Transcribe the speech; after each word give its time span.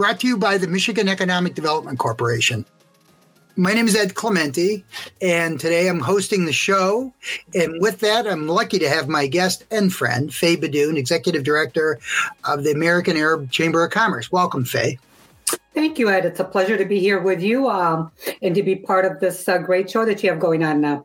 brought 0.00 0.18
to 0.18 0.26
you 0.26 0.38
by 0.38 0.56
the 0.56 0.66
Michigan 0.66 1.10
Economic 1.10 1.52
Development 1.52 1.98
Corporation. 1.98 2.64
My 3.56 3.74
name 3.74 3.86
is 3.86 3.94
Ed 3.94 4.14
Clementi, 4.14 4.82
and 5.20 5.60
today 5.60 5.88
I'm 5.88 6.00
hosting 6.00 6.46
the 6.46 6.54
show. 6.54 7.12
And 7.54 7.82
with 7.82 8.00
that, 8.00 8.26
I'm 8.26 8.48
lucky 8.48 8.78
to 8.78 8.88
have 8.88 9.08
my 9.08 9.26
guest 9.26 9.66
and 9.70 9.92
friend, 9.92 10.32
Fay 10.32 10.56
Beydoun, 10.56 10.96
Executive 10.96 11.44
Director 11.44 11.98
of 12.44 12.64
the 12.64 12.70
American 12.70 13.18
Arab 13.18 13.50
Chamber 13.50 13.84
of 13.84 13.90
Commerce. 13.90 14.32
Welcome, 14.32 14.64
Fay. 14.64 14.98
Thank 15.74 15.98
you, 15.98 16.08
Ed. 16.08 16.24
It's 16.24 16.40
a 16.40 16.44
pleasure 16.44 16.78
to 16.78 16.86
be 16.86 16.98
here 16.98 17.20
with 17.20 17.42
you 17.42 17.68
um, 17.68 18.10
and 18.40 18.54
to 18.54 18.62
be 18.62 18.76
part 18.76 19.04
of 19.04 19.20
this 19.20 19.46
uh, 19.50 19.58
great 19.58 19.90
show 19.90 20.06
that 20.06 20.22
you 20.22 20.30
have 20.30 20.40
going 20.40 20.64
on 20.64 20.80
now. 20.80 21.04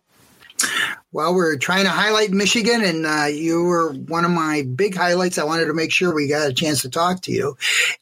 Well, 1.16 1.34
we're 1.34 1.56
trying 1.56 1.86
to 1.86 1.92
highlight 1.92 2.32
Michigan, 2.32 2.84
and 2.84 3.06
uh, 3.06 3.28
you 3.32 3.64
were 3.64 3.94
one 3.94 4.26
of 4.26 4.32
my 4.32 4.64
big 4.76 4.98
highlights. 4.98 5.38
I 5.38 5.46
wanted 5.46 5.68
to 5.68 5.74
make 5.74 5.90
sure 5.90 6.14
we 6.14 6.28
got 6.28 6.50
a 6.50 6.54
chance 6.54 6.82
to 6.82 6.90
talk 6.90 7.22
to 7.22 7.32
you. 7.32 7.56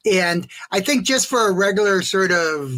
And 0.03 0.48
I 0.72 0.80
think 0.80 1.05
just 1.05 1.27
for 1.27 1.48
a 1.48 1.52
regular 1.52 2.02
sort 2.02 2.31
of 2.31 2.73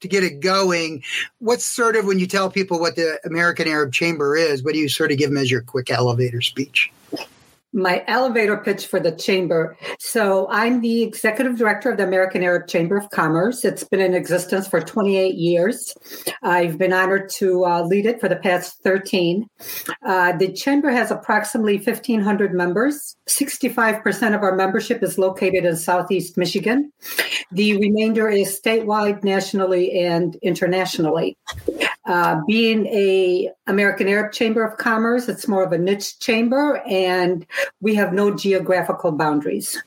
to 0.00 0.08
get 0.08 0.24
it 0.24 0.40
going, 0.40 1.04
what's 1.38 1.64
sort 1.64 1.94
of 1.94 2.06
when 2.06 2.18
you 2.18 2.26
tell 2.26 2.50
people 2.50 2.80
what 2.80 2.96
the 2.96 3.20
American 3.24 3.68
Arab 3.68 3.92
Chamber 3.92 4.36
is, 4.36 4.64
what 4.64 4.74
do 4.74 4.80
you 4.80 4.88
sort 4.88 5.12
of 5.12 5.18
give 5.18 5.30
them 5.30 5.38
as 5.38 5.48
your 5.48 5.62
quick 5.62 5.92
elevator 5.92 6.40
speech? 6.40 6.90
My 7.72 8.04
elevator 8.06 8.56
pitch 8.56 8.86
for 8.86 9.00
the 9.00 9.12
chamber. 9.12 9.76
So 9.98 10.48
I'm 10.50 10.80
the 10.80 11.02
executive 11.02 11.58
director 11.58 11.90
of 11.90 11.98
the 11.98 12.04
American 12.04 12.42
Arab 12.42 12.66
Chamber 12.66 12.96
of 12.96 13.10
Commerce. 13.10 13.64
It's 13.64 13.84
been 13.84 14.00
in 14.00 14.14
existence 14.14 14.66
for 14.66 14.80
28 14.80 15.34
years. 15.34 15.94
I've 16.42 16.78
been 16.78 16.92
honored 16.92 17.28
to 17.36 17.64
uh, 17.64 17.82
lead 17.82 18.06
it 18.06 18.20
for 18.20 18.28
the 18.28 18.36
past 18.36 18.82
13. 18.82 19.46
Uh, 20.06 20.32
the 20.36 20.52
chamber 20.52 20.90
has 20.90 21.10
approximately 21.10 21.76
1,500 21.76 22.54
members. 22.54 23.16
65% 23.28 24.34
of 24.34 24.42
our 24.42 24.56
membership 24.56 25.02
is 25.02 25.18
located 25.18 25.64
in 25.64 25.76
Southeast 25.76 26.36
Michigan. 26.36 26.90
The 27.52 27.76
remainder 27.78 28.28
is 28.28 28.60
statewide, 28.60 29.22
nationally, 29.24 29.98
and 29.98 30.36
internationally. 30.42 31.36
Uh, 32.08 32.40
being 32.46 32.86
a 32.86 33.50
American 33.66 34.08
Arab 34.08 34.32
Chamber 34.32 34.64
of 34.64 34.78
Commerce, 34.78 35.28
it's 35.28 35.46
more 35.46 35.62
of 35.62 35.72
a 35.72 35.78
niche 35.78 36.18
chamber, 36.20 36.82
and 36.88 37.46
we 37.82 37.94
have 37.94 38.14
no 38.14 38.34
geographical 38.34 39.12
boundaries. 39.12 39.80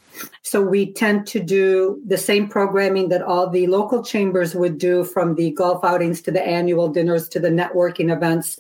So 0.44 0.62
we 0.62 0.94
tend 0.94 1.26
to 1.28 1.40
do 1.40 2.00
the 2.06 2.18
same 2.18 2.48
programming 2.48 3.10
that 3.10 3.24
all 3.24 3.50
the 3.50 3.66
local 3.66 4.04
chambers 4.04 4.54
would 4.54 4.78
do, 4.78 5.04
from 5.04 5.34
the 5.34 5.50
golf 5.52 5.84
outings 5.84 6.22
to 6.22 6.32
the 6.32 6.46
annual 6.46 6.90
dinners 6.90 7.28
to 7.30 7.40
the 7.40 7.50
networking 7.50 8.14
events, 8.16 8.60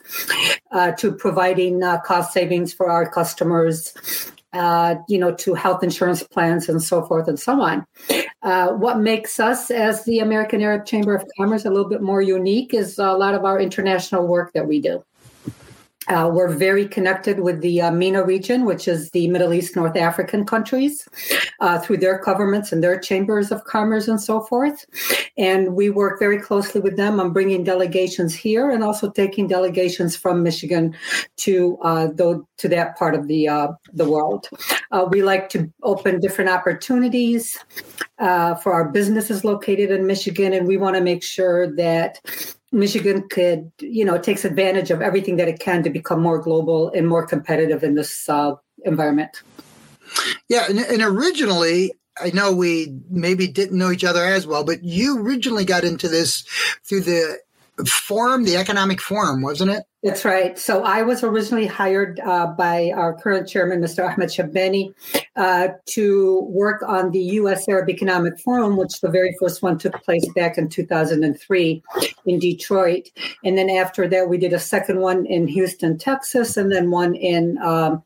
uh, 0.71 0.93
to 0.93 1.11
providing 1.11 1.83
uh, 1.83 1.99
cost 1.99 2.33
savings 2.33 2.73
for 2.73 2.89
our 2.89 3.07
customers, 3.07 3.93
uh, 4.53 4.95
you 5.07 5.19
know, 5.19 5.35
to 5.35 5.53
health 5.53 5.83
insurance 5.83 6.23
plans 6.23 6.67
and 6.67 6.81
so 6.81 7.03
forth 7.03 7.27
and 7.27 7.39
so 7.39 7.61
on. 7.61 7.85
Uh, 8.43 8.69
what 8.69 8.99
makes 8.99 9.39
us, 9.39 9.69
as 9.69 10.03
the 10.05 10.19
American 10.19 10.61
Arab 10.61 10.85
Chamber 10.85 11.13
of 11.13 11.23
Commerce, 11.37 11.65
a 11.65 11.69
little 11.69 11.87
bit 11.87 12.01
more 12.01 12.21
unique 12.21 12.73
is 12.73 12.97
a 12.97 13.13
lot 13.13 13.35
of 13.35 13.45
our 13.45 13.59
international 13.59 14.25
work 14.25 14.51
that 14.53 14.67
we 14.67 14.81
do. 14.81 15.03
Uh, 16.07 16.29
we're 16.33 16.51
very 16.51 16.87
connected 16.87 17.41
with 17.41 17.61
the 17.61 17.79
uh, 17.79 17.91
MENA 17.91 18.23
region, 18.23 18.65
which 18.65 18.87
is 18.87 19.11
the 19.11 19.27
Middle 19.27 19.53
East, 19.53 19.75
North 19.75 19.95
African 19.95 20.45
countries, 20.45 21.07
uh, 21.59 21.77
through 21.77 21.97
their 21.97 22.19
governments 22.19 22.71
and 22.71 22.83
their 22.83 22.99
chambers 22.99 23.51
of 23.51 23.63
commerce 23.65 24.07
and 24.07 24.19
so 24.19 24.41
forth. 24.41 24.83
And 25.37 25.75
we 25.75 25.91
work 25.91 26.19
very 26.19 26.39
closely 26.39 26.81
with 26.81 26.97
them 26.97 27.19
on 27.19 27.33
bringing 27.33 27.63
delegations 27.63 28.33
here 28.33 28.71
and 28.71 28.83
also 28.83 29.11
taking 29.11 29.47
delegations 29.47 30.15
from 30.15 30.41
Michigan 30.41 30.95
to 31.37 31.77
uh, 31.83 32.07
the, 32.07 32.43
to 32.57 32.67
that 32.69 32.97
part 32.97 33.13
of 33.13 33.27
the 33.27 33.47
uh, 33.47 33.67
the 33.93 34.09
world. 34.09 34.49
Uh, 34.91 35.05
we 35.09 35.21
like 35.21 35.49
to 35.49 35.71
open 35.83 36.19
different 36.19 36.49
opportunities 36.49 37.59
for 38.17 38.73
our 38.73 38.89
businesses 38.89 39.43
located 39.43 39.91
in 39.91 40.07
Michigan, 40.07 40.53
and 40.53 40.67
we 40.67 40.77
want 40.77 40.95
to 40.95 41.01
make 41.01 41.23
sure 41.23 41.73
that 41.75 42.19
Michigan 42.71 43.27
could, 43.29 43.71
you 43.79 44.05
know, 44.05 44.17
takes 44.17 44.45
advantage 44.45 44.91
of 44.91 45.01
everything 45.01 45.35
that 45.37 45.47
it 45.47 45.59
can 45.59 45.83
to 45.83 45.89
become 45.89 46.21
more 46.21 46.39
global 46.39 46.89
and 46.89 47.07
more 47.07 47.25
competitive 47.25 47.83
in 47.83 47.95
this 47.95 48.29
uh, 48.29 48.55
environment. 48.85 49.41
Yeah, 50.47 50.65
and, 50.69 50.79
and, 50.79 51.01
originally, 51.01 51.93
I 52.21 52.31
know 52.31 52.53
we 52.53 52.97
maybe 53.09 53.47
didn't 53.47 53.77
know 53.77 53.91
each 53.91 54.03
other 54.03 54.23
as 54.23 54.45
well, 54.45 54.63
but 54.63 54.83
you 54.83 55.19
originally 55.19 55.65
got 55.65 55.83
into 55.83 56.07
this 56.07 56.43
through 56.83 57.01
the 57.01 57.39
forum, 57.85 58.43
the 58.43 58.57
economic 58.57 59.01
forum, 59.01 59.41
wasn't 59.41 59.71
it? 59.71 59.83
That's 60.03 60.25
right. 60.25 60.57
So 60.57 60.83
I 60.83 61.03
was 61.03 61.23
originally 61.23 61.67
hired 61.67 62.19
uh, 62.21 62.47
by 62.47 62.91
our 62.95 63.13
current 63.13 63.47
chairman, 63.47 63.81
Mr. 63.81 64.03
Ahmed 64.03 64.29
Chebbani, 64.29 64.93
uh, 65.35 65.69
to 65.89 66.41
work 66.49 66.81
on 66.87 67.11
the 67.11 67.19
U.S. 67.19 67.69
Arab 67.69 67.87
Economic 67.87 68.39
Forum, 68.39 68.77
which 68.77 68.99
the 69.01 69.09
very 69.09 69.35
first 69.39 69.61
one 69.61 69.77
took 69.77 69.93
place 70.03 70.27
back 70.33 70.57
in 70.57 70.69
2003 70.69 71.83
in 72.25 72.39
Detroit. 72.39 73.09
And 73.45 73.55
then 73.59 73.69
after 73.69 74.07
that, 74.07 74.27
we 74.27 74.39
did 74.39 74.53
a 74.53 74.59
second 74.59 75.01
one 75.01 75.27
in 75.27 75.47
Houston, 75.47 75.99
Texas, 75.99 76.57
and 76.57 76.71
then 76.71 76.89
one 76.89 77.13
in 77.13 77.59
um, 77.59 78.01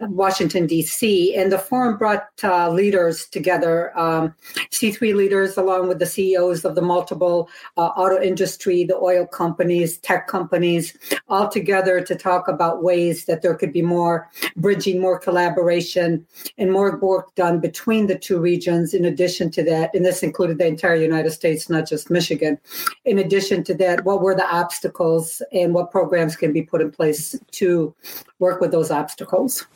Washington, 0.00 0.66
D.C. 0.66 1.34
And 1.34 1.50
the 1.50 1.58
forum 1.58 1.96
brought 1.96 2.28
uh, 2.44 2.70
leaders 2.70 3.26
together, 3.28 3.98
um, 3.98 4.34
C-suite 4.70 5.16
leaders, 5.16 5.56
along 5.56 5.88
with 5.88 5.98
the 5.98 6.06
CEOs 6.06 6.64
of 6.64 6.74
the 6.74 6.82
multiple 6.82 7.48
uh, 7.76 7.86
auto 7.96 8.20
industry, 8.20 8.84
the 8.84 8.96
oil 8.96 9.26
companies, 9.26 9.98
tech 9.98 10.26
companies, 10.28 10.96
all 11.28 11.48
together 11.48 12.00
to 12.02 12.14
talk 12.14 12.46
about 12.46 12.82
ways 12.82 13.24
that 13.24 13.40
there 13.40 13.54
could 13.54 13.72
be 13.72 13.82
more 13.82 14.28
bridging, 14.56 15.00
more 15.00 15.18
collaboration, 15.18 16.26
and 16.58 16.72
more 16.72 16.98
work 16.98 17.34
done 17.34 17.58
between 17.58 18.06
the 18.06 18.18
two 18.18 18.38
regions. 18.38 18.92
In 18.92 19.04
addition 19.04 19.50
to 19.52 19.62
that, 19.64 19.94
and 19.94 20.04
this 20.04 20.22
included 20.22 20.58
the 20.58 20.66
entire 20.66 20.96
United 20.96 21.30
States, 21.30 21.70
not 21.70 21.88
just 21.88 22.10
Michigan. 22.10 22.58
In 23.04 23.18
addition 23.18 23.64
to 23.64 23.74
that, 23.74 24.04
what 24.04 24.20
were 24.20 24.34
the 24.34 24.46
obstacles 24.54 25.40
and 25.52 25.72
what 25.72 25.90
programs 25.90 26.36
can 26.36 26.52
be 26.52 26.62
put 26.62 26.82
in 26.82 26.90
place 26.90 27.38
to 27.52 27.94
work 28.38 28.60
with 28.60 28.70
those 28.70 28.90
obstacles? 28.90 29.66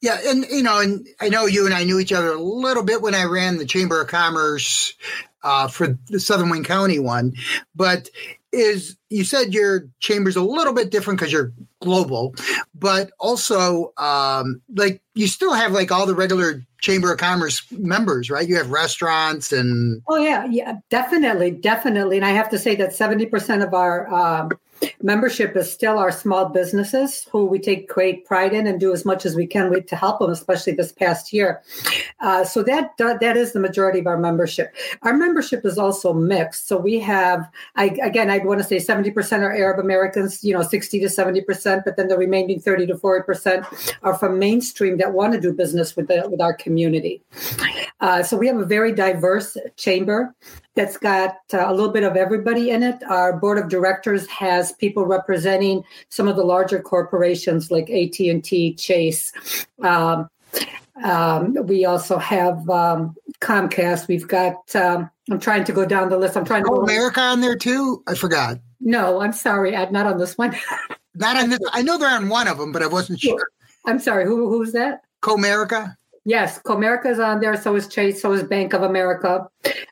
Yeah, 0.00 0.18
and 0.24 0.44
you 0.50 0.62
know, 0.62 0.80
and 0.80 1.06
I 1.20 1.28
know 1.28 1.46
you 1.46 1.66
and 1.66 1.74
I 1.74 1.84
knew 1.84 1.98
each 1.98 2.12
other 2.12 2.32
a 2.32 2.40
little 2.40 2.84
bit 2.84 3.02
when 3.02 3.14
I 3.14 3.24
ran 3.24 3.58
the 3.58 3.66
Chamber 3.66 4.00
of 4.00 4.08
Commerce 4.08 4.94
uh, 5.42 5.68
for 5.68 5.98
the 6.08 6.20
Southern 6.20 6.50
Wayne 6.50 6.64
County 6.64 6.98
one, 6.98 7.32
but 7.74 8.08
is 8.52 8.96
you 9.08 9.24
said 9.24 9.54
your 9.54 9.88
chamber's 9.98 10.36
a 10.36 10.42
little 10.42 10.74
bit 10.74 10.90
different 10.90 11.18
because 11.18 11.32
you're 11.32 11.52
global, 11.80 12.34
but 12.74 13.10
also 13.18 13.92
um, 13.96 14.60
like 14.76 15.00
you 15.14 15.26
still 15.26 15.54
have 15.54 15.72
like 15.72 15.90
all 15.90 16.06
the 16.06 16.14
regular 16.14 16.62
Chamber 16.80 17.12
of 17.12 17.18
Commerce 17.18 17.62
members, 17.70 18.30
right? 18.30 18.46
You 18.46 18.56
have 18.56 18.70
restaurants 18.70 19.52
and 19.52 20.02
oh 20.08 20.16
yeah, 20.16 20.46
yeah, 20.50 20.74
definitely, 20.90 21.50
definitely. 21.50 22.16
And 22.16 22.26
I 22.26 22.30
have 22.30 22.50
to 22.50 22.58
say 22.58 22.74
that 22.76 22.92
seventy 22.92 23.26
percent 23.26 23.62
of 23.62 23.72
our 23.72 24.12
um, 24.12 24.50
membership 25.02 25.56
is 25.56 25.72
still 25.72 25.98
our 25.98 26.12
small 26.12 26.48
businesses 26.48 27.26
who 27.30 27.44
we 27.46 27.58
take 27.58 27.88
great 27.88 28.24
pride 28.24 28.52
in 28.52 28.66
and 28.66 28.80
do 28.80 28.92
as 28.92 29.04
much 29.04 29.26
as 29.26 29.34
we 29.34 29.46
can 29.46 29.72
to 29.86 29.96
help 29.96 30.18
them, 30.18 30.30
especially 30.30 30.72
this 30.72 30.92
past 30.92 31.32
year. 31.32 31.62
Uh, 32.20 32.44
so 32.44 32.62
that 32.62 32.96
that 32.98 33.36
is 33.36 33.52
the 33.52 33.60
majority 33.60 33.98
of 33.98 34.06
our 34.06 34.18
membership. 34.18 34.74
Our 35.02 35.14
membership 35.14 35.64
is 35.64 35.78
also 35.78 36.12
mixed. 36.12 36.68
So 36.68 36.76
we 36.76 37.00
have, 37.00 37.48
I, 37.76 37.86
again, 38.02 38.30
I'd 38.30 38.44
want 38.44 38.60
to 38.60 38.66
say 38.66 38.76
70% 38.76 39.40
are 39.40 39.52
Arab 39.52 39.78
Americans, 39.78 40.42
you 40.44 40.52
know, 40.52 40.62
60 40.62 41.00
to 41.00 41.06
70%, 41.06 41.84
but 41.84 41.96
then 41.96 42.08
the 42.08 42.18
remaining 42.18 42.60
30 42.60 42.86
to 42.86 42.94
40% 42.94 43.96
are 44.02 44.14
from 44.14 44.38
mainstream 44.38 44.98
that 44.98 45.12
want 45.12 45.32
to 45.32 45.40
do 45.40 45.52
business 45.52 45.96
with 45.96 46.08
the, 46.08 46.28
with 46.28 46.40
our 46.40 46.54
community. 46.54 47.22
Uh, 48.00 48.22
so 48.22 48.36
we 48.36 48.46
have 48.46 48.58
a 48.58 48.64
very 48.64 48.92
diverse 48.92 49.56
chamber 49.76 50.34
that's 50.74 50.96
got 50.96 51.36
uh, 51.52 51.64
a 51.66 51.72
little 51.72 51.90
bit 51.90 52.02
of 52.02 52.16
everybody 52.16 52.70
in 52.70 52.82
it. 52.82 53.02
Our 53.04 53.36
board 53.36 53.58
of 53.58 53.68
directors 53.68 54.26
has 54.28 54.72
people 54.72 55.04
representing 55.04 55.84
some 56.08 56.28
of 56.28 56.36
the 56.36 56.44
larger 56.44 56.80
corporations 56.80 57.70
like 57.70 57.90
AT 57.90 58.18
and 58.20 58.42
T, 58.42 58.74
Chase. 58.74 59.32
Um, 59.82 60.28
um, 61.04 61.54
we 61.66 61.84
also 61.84 62.18
have 62.18 62.68
um, 62.70 63.14
Comcast. 63.40 64.08
We've 64.08 64.28
got. 64.28 64.74
Um, 64.74 65.10
I'm 65.30 65.40
trying 65.40 65.64
to 65.64 65.72
go 65.72 65.86
down 65.86 66.08
the 66.08 66.18
list. 66.18 66.36
I'm 66.36 66.44
trying 66.44 66.64
to. 66.64 66.70
Oh, 66.70 66.82
America 66.82 67.20
on 67.20 67.40
there 67.40 67.56
too. 67.56 68.02
I 68.06 68.14
forgot. 68.14 68.58
No, 68.80 69.20
I'm 69.20 69.32
sorry. 69.32 69.76
I'm 69.76 69.92
not 69.92 70.06
on 70.06 70.18
this 70.18 70.36
one. 70.36 70.56
not 71.14 71.36
on 71.36 71.50
this. 71.50 71.60
I 71.72 71.82
know 71.82 71.98
they're 71.98 72.08
on 72.08 72.28
one 72.28 72.48
of 72.48 72.58
them, 72.58 72.72
but 72.72 72.82
I 72.82 72.86
wasn't 72.86 73.20
sure. 73.20 73.46
I'm 73.86 73.98
sorry. 73.98 74.24
Who 74.24 74.48
who's 74.48 74.72
that? 74.72 75.02
Comerica. 75.22 75.96
Yes, 76.24 76.60
Comerica 76.62 77.06
is 77.06 77.18
on 77.18 77.40
there. 77.40 77.60
So 77.60 77.74
is 77.74 77.88
Chase. 77.88 78.22
So 78.22 78.32
is 78.32 78.44
Bank 78.44 78.74
of 78.74 78.82
America. 78.82 79.48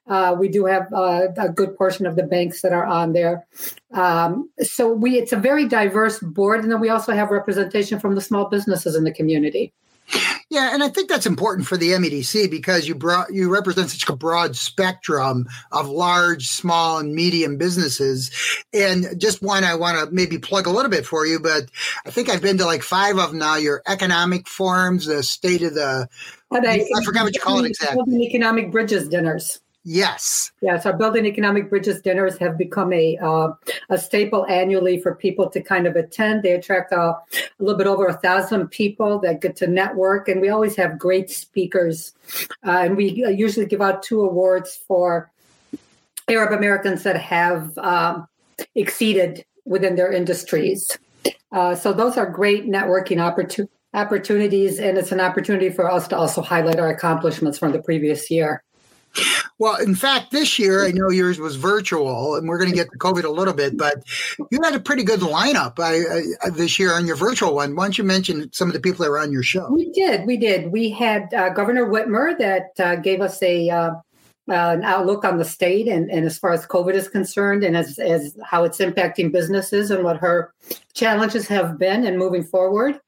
Uh, 0.07 0.37
we 0.39 0.49
do 0.49 0.65
have 0.65 0.87
uh, 0.93 1.29
a 1.37 1.49
good 1.49 1.77
portion 1.77 2.07
of 2.07 2.15
the 2.15 2.23
banks 2.23 2.63
that 2.63 2.73
are 2.73 2.87
on 2.87 3.13
there. 3.13 3.47
Um, 3.93 4.49
so 4.61 4.93
we 4.93 5.19
it's 5.19 5.33
a 5.33 5.37
very 5.37 5.67
diverse 5.67 6.21
board, 6.21 6.61
and 6.61 6.71
then 6.71 6.81
we 6.81 6.89
also 6.89 7.13
have 7.13 7.31
representation 7.31 7.99
from 7.99 8.15
the 8.15 8.21
small 8.21 8.49
businesses 8.49 8.95
in 8.95 9.03
the 9.03 9.13
community. 9.13 9.73
Yeah, 10.51 10.75
and 10.75 10.83
I 10.83 10.89
think 10.89 11.09
that's 11.09 11.27
important 11.27 11.69
for 11.69 11.77
the 11.77 11.91
MEDC 11.91 12.51
because 12.51 12.89
you 12.89 12.95
brought 12.95 13.33
you 13.33 13.49
represent 13.49 13.91
such 13.91 14.09
a 14.09 14.17
broad 14.17 14.57
spectrum 14.57 15.47
of 15.71 15.89
large, 15.89 16.49
small, 16.49 16.99
and 16.99 17.15
medium 17.15 17.57
businesses. 17.57 18.31
And 18.73 19.21
just 19.21 19.43
one 19.43 19.63
I 19.63 19.75
want 19.77 19.99
to 19.99 20.15
maybe 20.15 20.39
plug 20.39 20.67
a 20.67 20.71
little 20.71 20.91
bit 20.91 21.07
for 21.07 21.25
you, 21.25 21.39
but 21.39 21.71
I 22.05 22.11
think 22.11 22.29
I've 22.29 22.43
been 22.43 22.59
to 22.59 22.65
like 22.65 22.83
five 22.83 23.19
of 23.19 23.31
them 23.31 23.39
now. 23.39 23.57
Your 23.57 23.83
economic 23.87 24.49
forums, 24.49 25.07
the 25.07 25.23
state 25.23 25.63
of 25.63 25.75
the 25.75 26.09
I, 26.53 26.85
I 26.97 27.05
forgot 27.05 27.25
what 27.25 27.35
you 27.35 27.41
call 27.41 27.65
it 27.65 27.69
exactly. 27.69 28.23
Economic 28.23 28.73
bridges 28.73 29.09
dinners. 29.09 29.61
Yes. 29.83 30.53
Yes, 30.61 30.85
our 30.85 30.93
Building 30.93 31.25
Economic 31.25 31.71
Bridges 31.71 32.03
dinners 32.03 32.37
have 32.37 32.59
become 32.59 32.93
a 32.93 33.17
uh, 33.17 33.53
a 33.89 33.97
staple 33.97 34.45
annually 34.47 35.01
for 35.01 35.15
people 35.15 35.49
to 35.51 35.63
kind 35.63 35.87
of 35.87 35.97
attend. 35.97 36.43
They 36.43 36.53
attract 36.53 36.93
uh, 36.93 37.15
a 37.33 37.63
little 37.63 37.79
bit 37.79 37.87
over 37.87 38.07
a 38.07 38.13
thousand 38.13 38.69
people 38.69 39.19
that 39.21 39.41
get 39.41 39.57
to 39.57 39.67
network, 39.67 40.29
and 40.29 40.41
we 40.41 40.51
always 40.51 40.77
have 40.77 40.99
great 40.99 41.31
speakers. 41.31 42.13
Uh, 42.67 42.73
and 42.73 42.97
we 42.97 43.25
uh, 43.25 43.31
usually 43.31 43.65
give 43.65 43.81
out 43.81 44.03
two 44.03 44.21
awards 44.21 44.79
for 44.87 45.31
Arab 46.29 46.53
Americans 46.53 47.03
that 47.05 47.17
have 47.17 47.77
um, 47.79 48.29
exceeded 48.75 49.47
within 49.65 49.97
their 49.97 50.13
industries. 50.13 50.99
Uh, 51.53 51.75
so 51.75 51.93
those 51.93 52.17
are 52.17 52.27
great 52.31 52.67
networking 52.67 53.21
opportunities 53.93 54.79
and 54.79 54.99
it's 54.99 55.13
an 55.13 55.21
opportunity 55.21 55.69
for 55.69 55.91
us 55.91 56.07
to 56.09 56.17
also 56.17 56.41
highlight 56.43 56.79
our 56.79 56.89
accomplishments 56.89 57.59
from 57.59 57.73
the 57.73 57.83
previous 57.83 58.31
year. 58.31 58.63
Well, 59.61 59.77
in 59.77 59.95
fact, 59.95 60.31
this 60.31 60.59
year 60.59 60.87
I 60.87 60.91
know 60.91 61.11
yours 61.11 61.39
was 61.39 61.57
virtual, 61.57 62.35
and 62.35 62.49
we're 62.49 62.57
going 62.57 62.71
to 62.71 62.75
get 62.75 62.91
to 62.93 62.99
COVID 62.99 63.25
a 63.25 63.29
little 63.29 63.53
bit, 63.53 63.77
but 63.77 64.03
you 64.51 64.59
had 64.65 64.75
a 64.75 64.81
pretty 64.81 65.05
good 65.05 65.21
lineup 65.21 65.79
I, 65.79 66.47
I, 66.47 66.49
this 66.49 66.79
year 66.79 66.95
on 66.95 67.07
your 67.07 67.15
virtual 67.15 67.55
one. 67.55 67.77
Why 67.77 67.85
don't 67.85 67.99
you 67.99 68.05
mention 68.05 68.51
some 68.55 68.69
of 68.69 68.73
the 68.73 68.81
people 68.81 69.05
that 69.05 69.11
were 69.11 69.19
on 69.19 69.31
your 69.31 69.43
show? 69.43 69.71
We 69.71 69.91
did, 69.91 70.27
we 70.27 70.39
did. 70.39 70.73
We 70.73 70.89
had 70.89 71.35
uh, 71.35 71.51
Governor 71.51 71.85
Whitmer 71.85 72.39
that 72.39 72.71
uh, 72.83 72.97
gave 72.97 73.21
us 73.21 73.43
a 73.43 73.69
uh, 73.69 73.91
uh, 73.91 73.99
an 74.49 74.83
outlook 74.83 75.27
on 75.27 75.37
the 75.37 75.45
state 75.45 75.89
and, 75.89 76.11
and 76.11 76.25
as 76.25 76.39
far 76.39 76.53
as 76.53 76.67
COVID 76.67 76.95
is 76.95 77.09
concerned, 77.09 77.63
and 77.63 77.77
as 77.77 77.99
as 77.99 78.35
how 78.43 78.65
it's 78.65 78.79
impacting 78.79 79.31
businesses 79.31 79.91
and 79.91 80.05
what 80.05 80.17
her 80.17 80.55
challenges 80.95 81.47
have 81.49 81.79
been 81.79 82.07
and 82.07 82.17
moving 82.17 82.45
forward. 82.45 82.99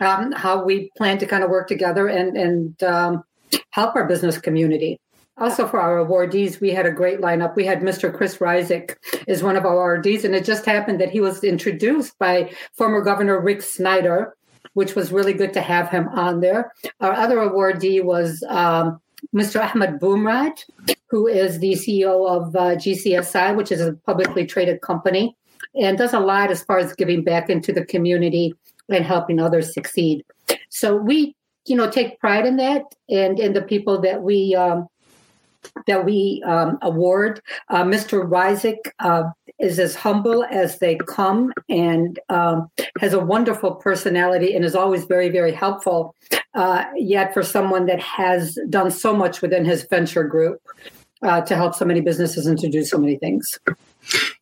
Um, 0.00 0.32
how 0.32 0.64
we 0.64 0.90
plan 0.96 1.18
to 1.18 1.26
kind 1.26 1.44
of 1.44 1.50
work 1.50 1.68
together 1.68 2.08
and 2.08 2.38
and 2.38 2.82
um, 2.82 3.24
help 3.68 3.94
our 3.96 4.06
business 4.08 4.38
community. 4.38 4.98
Also, 5.38 5.66
for 5.66 5.80
our 5.80 6.04
awardees, 6.04 6.60
we 6.60 6.70
had 6.70 6.84
a 6.84 6.90
great 6.90 7.20
lineup. 7.20 7.56
We 7.56 7.64
had 7.64 7.80
Mr. 7.80 8.14
Chris 8.14 8.36
Rizik 8.36 8.96
is 9.26 9.42
one 9.42 9.56
of 9.56 9.64
our 9.64 9.98
awardees, 9.98 10.24
and 10.24 10.34
it 10.34 10.44
just 10.44 10.66
happened 10.66 11.00
that 11.00 11.10
he 11.10 11.20
was 11.20 11.42
introduced 11.42 12.18
by 12.18 12.52
former 12.74 13.00
Governor 13.00 13.40
Rick 13.40 13.62
Snyder, 13.62 14.36
which 14.74 14.94
was 14.94 15.10
really 15.10 15.32
good 15.32 15.52
to 15.54 15.62
have 15.62 15.88
him 15.88 16.08
on 16.08 16.40
there. 16.40 16.72
Our 17.00 17.12
other 17.12 17.38
awardee 17.38 18.04
was 18.04 18.44
um, 18.48 19.00
Mr. 19.34 19.60
Ahmed 19.62 19.98
Boomraj, 20.00 20.64
who 21.08 21.26
is 21.26 21.58
the 21.60 21.72
CEO 21.72 22.28
of 22.28 22.54
uh, 22.54 22.76
GCSI, 22.76 23.56
which 23.56 23.72
is 23.72 23.80
a 23.80 23.94
publicly 24.04 24.46
traded 24.46 24.82
company, 24.82 25.34
and 25.80 25.96
does 25.96 26.12
a 26.12 26.20
lot 26.20 26.50
as 26.50 26.62
far 26.62 26.78
as 26.78 26.94
giving 26.94 27.24
back 27.24 27.48
into 27.48 27.72
the 27.72 27.84
community 27.84 28.54
and 28.90 29.04
helping 29.04 29.40
others 29.40 29.72
succeed. 29.72 30.24
So 30.68 30.96
we 30.96 31.34
you 31.66 31.76
know 31.76 31.90
take 31.90 32.18
pride 32.18 32.44
in 32.44 32.56
that 32.56 32.82
and 33.08 33.38
in 33.38 33.52
the 33.52 33.62
people 33.62 34.00
that 34.00 34.22
we 34.22 34.54
um, 34.54 34.88
that 35.86 36.04
we 36.04 36.42
um, 36.46 36.78
award. 36.82 37.40
Uh, 37.68 37.84
Mr. 37.84 38.28
Rizik 38.28 38.78
uh, 38.98 39.24
is 39.58 39.78
as 39.78 39.94
humble 39.94 40.44
as 40.44 40.78
they 40.78 40.96
come 41.06 41.52
and 41.68 42.18
um, 42.28 42.68
has 43.00 43.12
a 43.12 43.20
wonderful 43.20 43.76
personality 43.76 44.54
and 44.54 44.64
is 44.64 44.74
always 44.74 45.04
very, 45.04 45.28
very 45.28 45.52
helpful. 45.52 46.14
Uh, 46.54 46.84
yet, 46.96 47.32
for 47.32 47.42
someone 47.42 47.86
that 47.86 48.00
has 48.00 48.58
done 48.68 48.90
so 48.90 49.14
much 49.14 49.40
within 49.40 49.64
his 49.64 49.84
venture 49.84 50.24
group 50.24 50.60
uh, 51.22 51.40
to 51.42 51.56
help 51.56 51.74
so 51.74 51.84
many 51.84 52.00
businesses 52.00 52.46
and 52.46 52.58
to 52.58 52.68
do 52.68 52.84
so 52.84 52.98
many 52.98 53.16
things. 53.16 53.58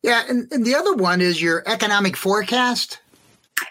Yeah, 0.03 0.23
and, 0.27 0.51
and 0.51 0.65
the 0.65 0.75
other 0.75 0.95
one 0.95 1.21
is 1.21 1.41
your 1.41 1.63
economic 1.67 2.17
forecast. 2.17 2.99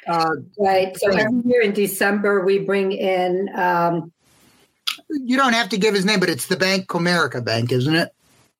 Uh, 0.06 0.30
right. 0.58 0.96
So 0.96 1.10
every 1.10 1.42
year 1.44 1.62
in 1.62 1.72
December, 1.72 2.44
we 2.44 2.60
bring 2.60 2.92
in. 2.92 3.48
Um, 3.56 4.12
you 5.24 5.36
don't 5.36 5.52
have 5.52 5.68
to 5.70 5.78
give 5.78 5.94
his 5.94 6.04
name, 6.04 6.20
but 6.20 6.28
it's 6.28 6.46
the 6.46 6.56
Bank 6.56 6.86
Comerica 6.86 7.44
Bank, 7.44 7.72
isn't 7.72 7.94
it? 7.94 8.14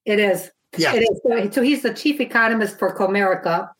It 0.04 0.18
is. 0.18 0.50
Yeah. 0.76 0.94
It 0.94 1.00
is. 1.02 1.52
So, 1.52 1.62
he's 1.62 1.82
the 1.82 1.92
chief 1.92 2.20
economist 2.20 2.78
for 2.78 2.94
Comerica, 2.94 3.70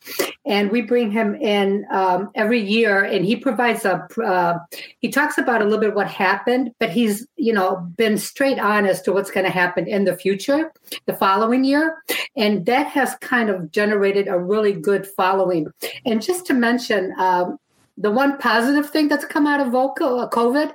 and 0.45 0.73
we 0.73 0.81
bring 0.81 1.13
him 1.13 1.37
in 1.37 1.87
um, 1.93 2.31
every 2.35 2.61
year, 2.61 3.05
and 3.05 3.25
he 3.25 3.37
provides 3.37 3.85
a. 3.85 4.09
Uh, 4.21 4.59
he 4.99 5.09
talks 5.09 5.39
about 5.39 5.63
a 5.63 5.65
little 5.65 5.79
bit 5.79 5.95
what 5.95 6.09
happened, 6.09 6.73
but 6.81 6.91
he's 6.91 7.27
you 7.37 7.53
know 7.53 7.77
been 7.97 8.19
straight 8.19 8.59
on 8.59 8.87
as 8.87 9.01
to 9.03 9.13
what's 9.13 9.31
going 9.31 9.47
to 9.47 9.53
happen 9.53 9.87
in 9.87 10.05
the 10.05 10.17
future, 10.17 10.73
the 11.07 11.15
following 11.15 11.63
year, 11.63 12.03
and 12.37 12.67
that 12.67 12.89
has 12.89 13.15
kind 13.21 13.51
of 13.51 13.71
generated 13.71 14.27
a 14.27 14.39
really 14.39 14.73
good 14.73 15.07
following. 15.07 15.69
And 16.05 16.21
just 16.21 16.45
to 16.47 16.55
mention. 16.55 17.15
Um, 17.19 17.59
the 18.01 18.11
one 18.11 18.39
positive 18.39 18.89
thing 18.89 19.09
that's 19.09 19.27
come 19.27 19.47
out 19.47 19.61
of 19.61 19.73
COVID 19.73 20.73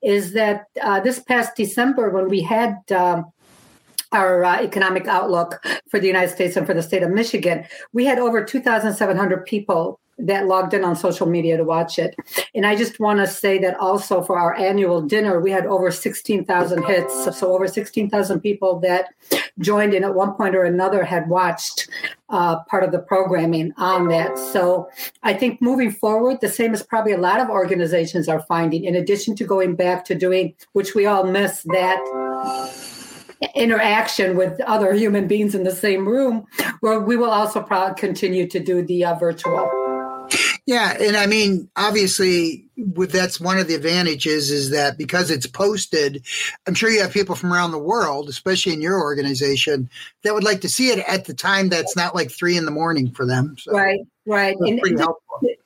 is 0.00 0.32
that 0.34 0.66
uh, 0.80 1.00
this 1.00 1.18
past 1.18 1.56
December, 1.56 2.10
when 2.10 2.28
we 2.28 2.40
had 2.40 2.76
um, 2.92 3.32
our 4.12 4.44
uh, 4.44 4.62
economic 4.62 5.08
outlook 5.08 5.60
for 5.90 5.98
the 5.98 6.06
United 6.06 6.32
States 6.32 6.56
and 6.56 6.66
for 6.66 6.74
the 6.74 6.82
state 6.82 7.02
of 7.02 7.10
Michigan, 7.10 7.64
we 7.92 8.04
had 8.04 8.20
over 8.20 8.44
2,700 8.44 9.44
people 9.44 9.98
that 10.18 10.46
logged 10.46 10.74
in 10.74 10.84
on 10.84 10.96
social 10.96 11.26
media 11.26 11.56
to 11.56 11.64
watch 11.64 11.98
it. 11.98 12.16
And 12.54 12.66
I 12.66 12.74
just 12.74 12.98
want 12.98 13.20
to 13.20 13.26
say 13.26 13.58
that 13.58 13.76
also 13.78 14.22
for 14.22 14.38
our 14.38 14.54
annual 14.54 15.00
dinner, 15.00 15.40
we 15.40 15.50
had 15.50 15.66
over 15.66 15.90
16,000 15.90 16.84
hits. 16.84 17.38
So 17.38 17.52
over 17.52 17.68
16,000 17.68 18.40
people 18.40 18.80
that 18.80 19.14
joined 19.58 19.94
in 19.94 20.04
at 20.04 20.14
one 20.14 20.34
point 20.34 20.56
or 20.56 20.64
another 20.64 21.04
had 21.04 21.28
watched 21.28 21.88
uh, 22.30 22.60
part 22.64 22.84
of 22.84 22.92
the 22.92 22.98
programming 22.98 23.72
on 23.76 24.08
that. 24.08 24.38
So 24.38 24.88
I 25.22 25.34
think 25.34 25.62
moving 25.62 25.90
forward, 25.90 26.40
the 26.40 26.48
same 26.48 26.74
as 26.74 26.82
probably 26.82 27.12
a 27.12 27.18
lot 27.18 27.40
of 27.40 27.48
organizations 27.48 28.28
are 28.28 28.40
finding, 28.40 28.84
in 28.84 28.96
addition 28.96 29.36
to 29.36 29.44
going 29.44 29.76
back 29.76 30.04
to 30.06 30.14
doing, 30.14 30.54
which 30.72 30.94
we 30.94 31.06
all 31.06 31.24
miss 31.24 31.62
that 31.64 31.98
interaction 33.54 34.36
with 34.36 34.60
other 34.62 34.92
human 34.92 35.28
beings 35.28 35.54
in 35.54 35.62
the 35.62 35.74
same 35.74 36.06
room, 36.08 36.44
where 36.80 36.98
we 37.00 37.16
will 37.16 37.30
also 37.30 37.62
probably 37.62 37.94
continue 37.94 38.48
to 38.48 38.58
do 38.58 38.82
the 38.82 39.04
uh, 39.04 39.14
virtual. 39.14 39.87
Yeah, 40.68 40.98
and 41.00 41.16
I 41.16 41.24
mean, 41.24 41.70
obviously, 41.76 42.66
with 42.76 43.10
that's 43.10 43.40
one 43.40 43.58
of 43.58 43.68
the 43.68 43.74
advantages 43.74 44.50
is 44.50 44.68
that 44.68 44.98
because 44.98 45.30
it's 45.30 45.46
posted, 45.46 46.22
I'm 46.66 46.74
sure 46.74 46.90
you 46.90 47.00
have 47.00 47.10
people 47.10 47.34
from 47.36 47.54
around 47.54 47.70
the 47.70 47.78
world, 47.78 48.28
especially 48.28 48.74
in 48.74 48.82
your 48.82 49.00
organization, 49.00 49.88
that 50.24 50.34
would 50.34 50.44
like 50.44 50.60
to 50.60 50.68
see 50.68 50.90
it 50.90 50.98
at 51.08 51.24
the 51.24 51.32
time 51.32 51.70
that's 51.70 51.96
not 51.96 52.14
like 52.14 52.30
three 52.30 52.54
in 52.54 52.66
the 52.66 52.70
morning 52.70 53.10
for 53.12 53.24
them. 53.24 53.56
So 53.58 53.72
right, 53.72 54.00
right, 54.26 54.58
and, 54.60 54.78
and 54.78 55.08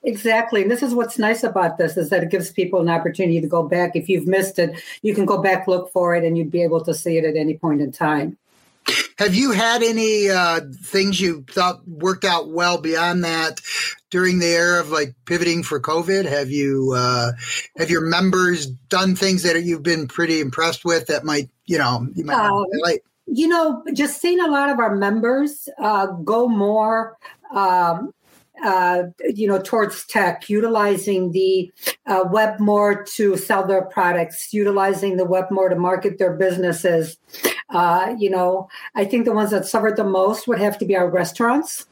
exactly. 0.05 0.61
And 0.61 0.71
this 0.71 0.81
is 0.81 0.95
what's 0.95 1.19
nice 1.19 1.43
about 1.43 1.77
this 1.77 1.97
is 1.97 2.09
that 2.09 2.23
it 2.23 2.29
gives 2.29 2.53
people 2.53 2.79
an 2.79 2.87
opportunity 2.87 3.41
to 3.41 3.47
go 3.47 3.61
back. 3.61 3.97
If 3.97 4.07
you've 4.07 4.25
missed 4.25 4.57
it, 4.57 4.81
you 5.01 5.13
can 5.13 5.25
go 5.25 5.41
back, 5.41 5.67
look 5.67 5.91
for 5.91 6.15
it, 6.15 6.23
and 6.23 6.37
you'd 6.37 6.49
be 6.49 6.63
able 6.63 6.81
to 6.85 6.93
see 6.93 7.17
it 7.17 7.25
at 7.25 7.35
any 7.35 7.57
point 7.57 7.81
in 7.81 7.91
time. 7.91 8.37
Have 9.17 9.35
you 9.35 9.51
had 9.51 9.83
any 9.83 10.29
uh, 10.29 10.61
things 10.83 11.19
you 11.19 11.45
thought 11.49 11.87
worked 11.87 12.25
out 12.25 12.49
well 12.49 12.79
beyond 12.79 13.23
that 13.23 13.61
during 14.09 14.39
the 14.39 14.47
era 14.47 14.79
of 14.79 14.89
like 14.89 15.15
pivoting 15.25 15.63
for 15.63 15.79
COVID? 15.79 16.25
Have 16.25 16.49
you 16.49 16.93
uh, 16.95 17.31
have 17.77 17.89
your 17.89 18.01
members 18.01 18.67
done 18.67 19.15
things 19.15 19.43
that 19.43 19.61
you've 19.63 19.83
been 19.83 20.07
pretty 20.07 20.41
impressed 20.41 20.83
with 20.83 21.07
that 21.07 21.23
might 21.23 21.49
you 21.65 21.77
know 21.77 22.07
you 22.15 22.25
might 22.25 22.35
um, 22.35 22.65
highlight? 22.73 23.01
You 23.25 23.47
know, 23.47 23.83
just 23.93 24.19
seeing 24.19 24.39
a 24.39 24.47
lot 24.47 24.69
of 24.69 24.79
our 24.79 24.95
members 24.95 25.69
uh, 25.79 26.07
go 26.07 26.47
more. 26.47 27.17
Um, 27.53 28.13
uh, 28.63 29.03
you 29.33 29.47
know, 29.47 29.59
towards 29.59 30.05
tech, 30.05 30.47
utilizing 30.49 31.31
the 31.31 31.71
uh, 32.05 32.23
web 32.29 32.59
more 32.59 33.03
to 33.03 33.35
sell 33.35 33.65
their 33.67 33.83
products, 33.83 34.53
utilizing 34.53 35.17
the 35.17 35.25
web 35.25 35.51
more 35.51 35.67
to 35.69 35.75
market 35.75 36.17
their 36.17 36.33
businesses. 36.33 37.17
Uh, 37.69 38.15
you 38.17 38.29
know, 38.29 38.69
I 38.95 39.05
think 39.05 39.25
the 39.25 39.33
ones 39.33 39.51
that 39.51 39.65
suffered 39.65 39.97
the 39.97 40.03
most 40.03 40.47
would 40.47 40.59
have 40.59 40.77
to 40.79 40.85
be 40.85 40.95
our 40.95 41.09
restaurants. 41.09 41.85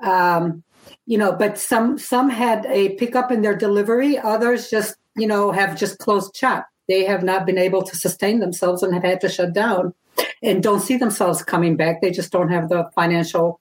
Um, 0.00 0.62
you 1.06 1.18
know, 1.18 1.32
but 1.32 1.58
some 1.58 1.98
some 1.98 2.28
had 2.28 2.66
a 2.66 2.90
pickup 2.90 3.30
in 3.30 3.42
their 3.42 3.56
delivery. 3.56 4.18
Others 4.18 4.70
just, 4.70 4.96
you 5.16 5.26
know, 5.26 5.52
have 5.52 5.78
just 5.78 5.98
closed 5.98 6.36
shop. 6.36 6.66
They 6.88 7.04
have 7.04 7.22
not 7.22 7.46
been 7.46 7.58
able 7.58 7.82
to 7.82 7.96
sustain 7.96 8.40
themselves 8.40 8.82
and 8.82 8.94
have 8.94 9.02
had 9.02 9.20
to 9.20 9.28
shut 9.28 9.52
down 9.52 9.94
and 10.42 10.62
don't 10.62 10.80
see 10.80 10.96
themselves 10.96 11.42
coming 11.42 11.76
back. 11.76 12.00
They 12.00 12.10
just 12.10 12.32
don't 12.32 12.50
have 12.50 12.68
the 12.68 12.88
financial 12.94 13.60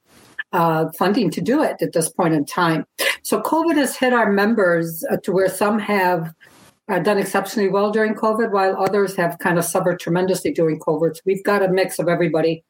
uh, 0.54 0.90
funding 0.98 1.30
to 1.32 1.42
do 1.42 1.62
it 1.64 1.82
at 1.82 1.94
this 1.94 2.10
point 2.10 2.34
in 2.34 2.46
time. 2.46 2.86
So 3.24 3.42
COVID 3.42 3.76
has 3.76 3.98
hit 3.98 4.14
our 4.14 4.32
members 4.32 5.04
uh, 5.12 5.18
to 5.24 5.32
where 5.32 5.50
some 5.50 5.80
have 5.80 6.34
uh, 6.88 7.00
done 7.00 7.18
exceptionally 7.18 7.70
well 7.70 7.92
during 7.92 8.14
COVID, 8.14 8.52
while 8.52 8.76
others 8.78 9.16
have 9.16 9.40
kind 9.40 9.58
of 9.58 9.66
suffered 9.66 10.00
tremendously 10.00 10.52
during 10.52 10.80
COVID. 10.80 11.16
So 11.16 11.22
we've 11.26 11.44
got 11.44 11.64
a 11.64 11.70
mix 11.70 12.00
of 12.00 12.08
everybody. 12.08 12.64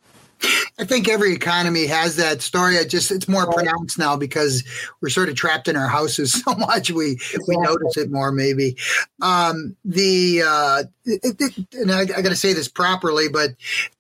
I 0.78 0.84
think 0.84 1.08
every 1.08 1.34
economy 1.34 1.86
has 1.88 2.18
that 2.18 2.42
story. 2.42 2.76
It 2.76 2.90
just 2.90 3.10
it's 3.10 3.28
more 3.28 3.50
pronounced 3.52 3.98
now 3.98 4.18
because 4.18 4.64
we're 5.02 5.10
sort 5.10 5.30
of 5.30 5.36
trapped 5.36 5.68
in 5.68 5.78
our 5.78 5.88
houses 5.88 6.34
so 6.44 6.54
much. 6.56 6.92
We 6.92 7.12
exactly. 7.12 7.56
we 7.56 7.64
notice 7.64 7.98
it 7.98 8.12
more 8.12 8.32
maybe. 8.32 8.76
Um, 9.22 9.76
the 9.86 10.44
uh, 10.46 10.84
it, 11.06 11.36
it, 11.40 11.76
and 11.76 11.92
I, 11.92 12.02
I 12.02 12.22
got 12.22 12.30
to 12.30 12.36
say 12.36 12.54
this 12.54 12.68
properly, 12.68 13.30
but 13.30 13.52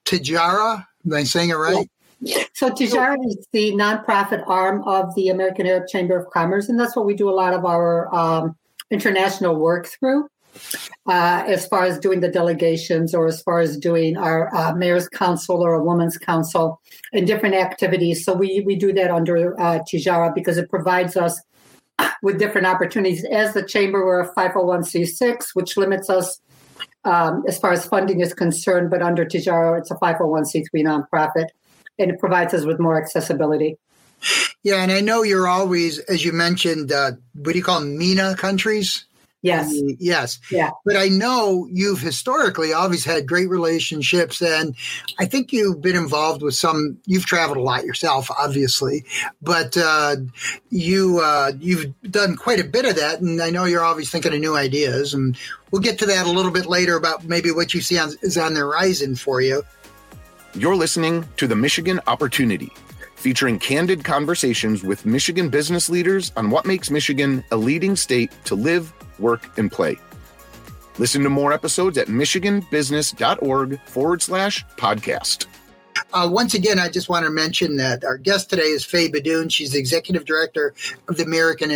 Tajara, 0.03 0.85
am 1.05 1.13
I 1.13 1.23
saying 1.23 1.49
it 1.49 1.55
right? 1.55 1.89
So 2.53 2.69
Tejara 2.69 3.17
is 3.27 3.45
the 3.51 3.73
nonprofit 3.73 4.43
arm 4.47 4.83
of 4.83 5.13
the 5.15 5.29
American 5.29 5.67
Arab 5.67 5.87
Chamber 5.87 6.17
of 6.17 6.29
Commerce, 6.31 6.69
and 6.69 6.79
that's 6.79 6.95
what 6.95 7.05
we 7.05 7.13
do 7.13 7.29
a 7.29 7.31
lot 7.31 7.53
of 7.53 7.65
our 7.65 8.13
um, 8.13 8.55
international 8.95 9.55
work 9.55 9.87
through. 9.87 10.27
Uh, 11.05 11.43
as 11.45 11.67
far 11.67 11.83
as 11.83 11.99
doing 11.99 12.21
the 12.21 12.31
delegations 12.31 13.13
or 13.13 13.27
as 13.27 13.41
far 13.41 13.59
as 13.59 13.75
doing 13.75 14.15
our 14.15 14.41
uh, 14.55 14.73
mayor's 14.73 15.09
council 15.09 15.61
or 15.61 15.73
a 15.73 15.83
woman's 15.83 16.17
council 16.17 16.79
and 17.11 17.27
different 17.27 17.55
activities. 17.55 18.23
So 18.23 18.33
we, 18.33 18.63
we 18.65 18.77
do 18.77 18.93
that 18.93 19.11
under 19.11 19.59
uh, 19.59 19.79
Tejara 19.79 20.33
because 20.33 20.57
it 20.57 20.69
provides 20.69 21.17
us 21.17 21.41
with 22.23 22.39
different 22.39 22.67
opportunities. 22.67 23.25
As 23.25 23.53
the 23.53 23.63
chamber, 23.63 24.05
we're 24.05 24.21
a 24.21 24.33
501c6, 24.33 25.47
which 25.55 25.75
limits 25.75 26.09
us 26.09 26.39
um, 27.03 27.43
as 27.49 27.59
far 27.59 27.73
as 27.73 27.85
funding 27.85 28.21
is 28.21 28.33
concerned, 28.33 28.89
but 28.89 29.01
under 29.01 29.25
Tejara, 29.25 29.77
it's 29.79 29.91
a 29.91 29.95
501c3 29.95 30.67
nonprofit 30.75 31.47
and 31.99 32.11
it 32.11 32.19
provides 32.19 32.53
us 32.53 32.65
with 32.65 32.79
more 32.79 32.99
accessibility. 33.01 33.77
Yeah, 34.63 34.81
and 34.81 34.91
I 34.91 35.01
know 35.01 35.23
you're 35.23 35.47
always, 35.47 35.99
as 35.99 36.25
you 36.25 36.31
mentioned, 36.31 36.91
uh, 36.91 37.11
what 37.33 37.53
do 37.53 37.57
you 37.57 37.63
call 37.63 37.79
them, 37.79 37.97
MENA 37.97 38.35
countries? 38.35 39.05
Yes. 39.45 39.71
yes. 39.99 40.39
Yeah. 40.49 40.71
But 40.85 40.97
I 40.97 41.07
know 41.07 41.67
you've 41.71 41.99
historically 41.99 42.73
always 42.73 43.05
had 43.05 43.27
great 43.27 43.47
relationships, 43.47 44.41
and 44.41 44.75
I 45.19 45.25
think 45.25 45.53
you've 45.53 45.83
been 45.83 45.95
involved 45.95 46.41
with 46.41 46.55
some. 46.55 46.97
You've 47.05 47.27
traveled 47.27 47.59
a 47.59 47.61
lot 47.61 47.85
yourself, 47.85 48.31
obviously, 48.31 49.05
but 49.43 49.77
uh, 49.77 50.15
you 50.71 51.19
uh, 51.19 51.51
you've 51.59 51.93
done 52.09 52.35
quite 52.35 52.59
a 52.59 52.63
bit 52.63 52.85
of 52.85 52.95
that, 52.95 53.21
and 53.21 53.39
I 53.39 53.51
know 53.51 53.65
you're 53.65 53.83
always 53.83 54.09
thinking 54.09 54.33
of 54.33 54.39
new 54.39 54.55
ideas, 54.55 55.13
and 55.13 55.37
we'll 55.69 55.83
get 55.83 55.99
to 55.99 56.07
that 56.07 56.25
a 56.25 56.31
little 56.31 56.51
bit 56.51 56.65
later 56.65 56.97
about 56.97 57.25
maybe 57.25 57.51
what 57.51 57.75
you 57.75 57.81
see 57.81 57.99
on, 57.99 58.13
is 58.23 58.39
on 58.39 58.55
the 58.55 58.61
horizon 58.61 59.15
for 59.15 59.41
you. 59.41 59.61
You're 60.55 60.75
listening 60.75 61.23
to 61.37 61.45
the 61.45 61.55
Michigan 61.55 61.99
Opportunity, 62.07 62.71
featuring 63.25 63.57
candid 63.57 64.03
conversations 64.03 64.83
with 64.83 65.03
Michigan 65.03 65.49
business 65.49 65.89
leaders 65.89 66.31
on 66.37 66.51
what 66.51 66.63
makes 66.63 66.91
Michigan 66.91 67.43
a 67.49 67.57
leading 67.57 67.95
state 67.95 68.31
to 68.43 68.53
live, 68.53 68.93
work, 69.17 69.57
and 69.57 69.71
play. 69.71 69.97
Listen 70.99 71.23
to 71.23 71.29
more 71.31 71.51
episodes 71.51 71.97
at 71.97 72.05
michiganbusiness.org 72.05 73.79
forward 73.87 74.21
slash 74.21 74.63
podcast. 74.77 75.47
Uh, 76.13 76.29
once 76.31 76.53
again, 76.53 76.77
I 76.77 76.87
just 76.87 77.09
want 77.09 77.25
to 77.25 77.31
mention 77.31 77.77
that 77.77 78.03
our 78.03 78.19
guest 78.19 78.51
today 78.51 78.61
is 78.61 78.85
Fay 78.85 79.09
Beydoun. 79.09 79.51
She's 79.51 79.71
the 79.71 79.79
executive 79.79 80.25
director 80.25 80.75
of 81.09 81.17
the 81.17 81.23
American 81.23 81.71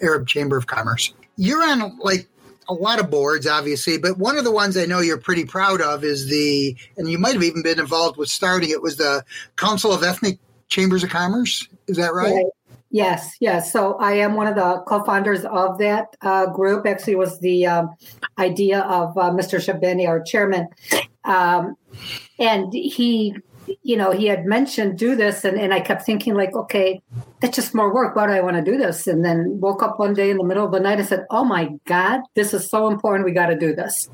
Arab 0.00 0.26
Chamber 0.26 0.56
of 0.56 0.68
Commerce. 0.68 1.12
You're 1.36 1.62
on 1.62 1.98
like 1.98 2.26
a 2.66 2.72
lot 2.72 2.98
of 2.98 3.10
boards, 3.10 3.46
obviously, 3.46 3.98
but 3.98 4.16
one 4.16 4.38
of 4.38 4.44
the 4.44 4.52
ones 4.52 4.74
I 4.78 4.86
know 4.86 5.00
you're 5.00 5.18
pretty 5.18 5.44
proud 5.44 5.82
of 5.82 6.02
is 6.02 6.30
the, 6.30 6.74
and 6.96 7.10
you 7.10 7.18
might 7.18 7.34
have 7.34 7.42
even 7.42 7.62
been 7.62 7.78
involved 7.78 8.16
with 8.16 8.30
starting 8.30 8.70
it, 8.70 8.80
was 8.80 8.96
the 8.96 9.22
Council 9.56 9.92
of 9.92 10.02
Ethnic 10.02 10.38
Chambers 10.68 11.04
of 11.04 11.10
Commerce. 11.10 11.68
Is 11.86 11.96
that 11.96 12.14
right? 12.14 12.44
Yes, 12.90 13.36
yes. 13.40 13.70
So 13.72 13.96
I 13.96 14.12
am 14.12 14.34
one 14.34 14.46
of 14.46 14.54
the 14.54 14.82
co-founders 14.86 15.44
of 15.44 15.78
that 15.78 16.06
uh, 16.22 16.46
group. 16.46 16.86
Actually, 16.86 17.16
was 17.16 17.38
the 17.40 17.66
um, 17.66 17.90
idea 18.38 18.80
of 18.80 19.16
uh, 19.18 19.30
Mr. 19.30 19.58
Chebbani, 19.58 20.08
our 20.08 20.22
chairman, 20.22 20.68
um, 21.24 21.76
and 22.38 22.72
he 22.72 23.36
you 23.82 23.96
know, 23.96 24.12
he 24.12 24.26
had 24.26 24.46
mentioned 24.46 24.98
do 24.98 25.14
this, 25.14 25.44
and, 25.44 25.58
and 25.58 25.72
I 25.72 25.80
kept 25.80 26.04
thinking, 26.04 26.34
like, 26.34 26.54
okay, 26.54 27.00
that's 27.40 27.56
just 27.56 27.74
more 27.74 27.92
work. 27.92 28.16
Why 28.16 28.26
do 28.26 28.32
I 28.32 28.40
want 28.40 28.56
to 28.56 28.62
do 28.62 28.78
this? 28.78 29.06
And 29.06 29.24
then 29.24 29.60
woke 29.60 29.82
up 29.82 29.98
one 29.98 30.14
day 30.14 30.30
in 30.30 30.38
the 30.38 30.44
middle 30.44 30.64
of 30.64 30.72
the 30.72 30.80
night 30.80 30.98
and 30.98 31.08
said, 31.08 31.26
oh 31.30 31.44
my 31.44 31.70
God, 31.86 32.20
this 32.34 32.54
is 32.54 32.68
so 32.68 32.88
important. 32.88 33.24
We 33.24 33.32
got 33.32 33.46
to 33.46 33.58
do 33.58 33.74
this. 33.74 34.08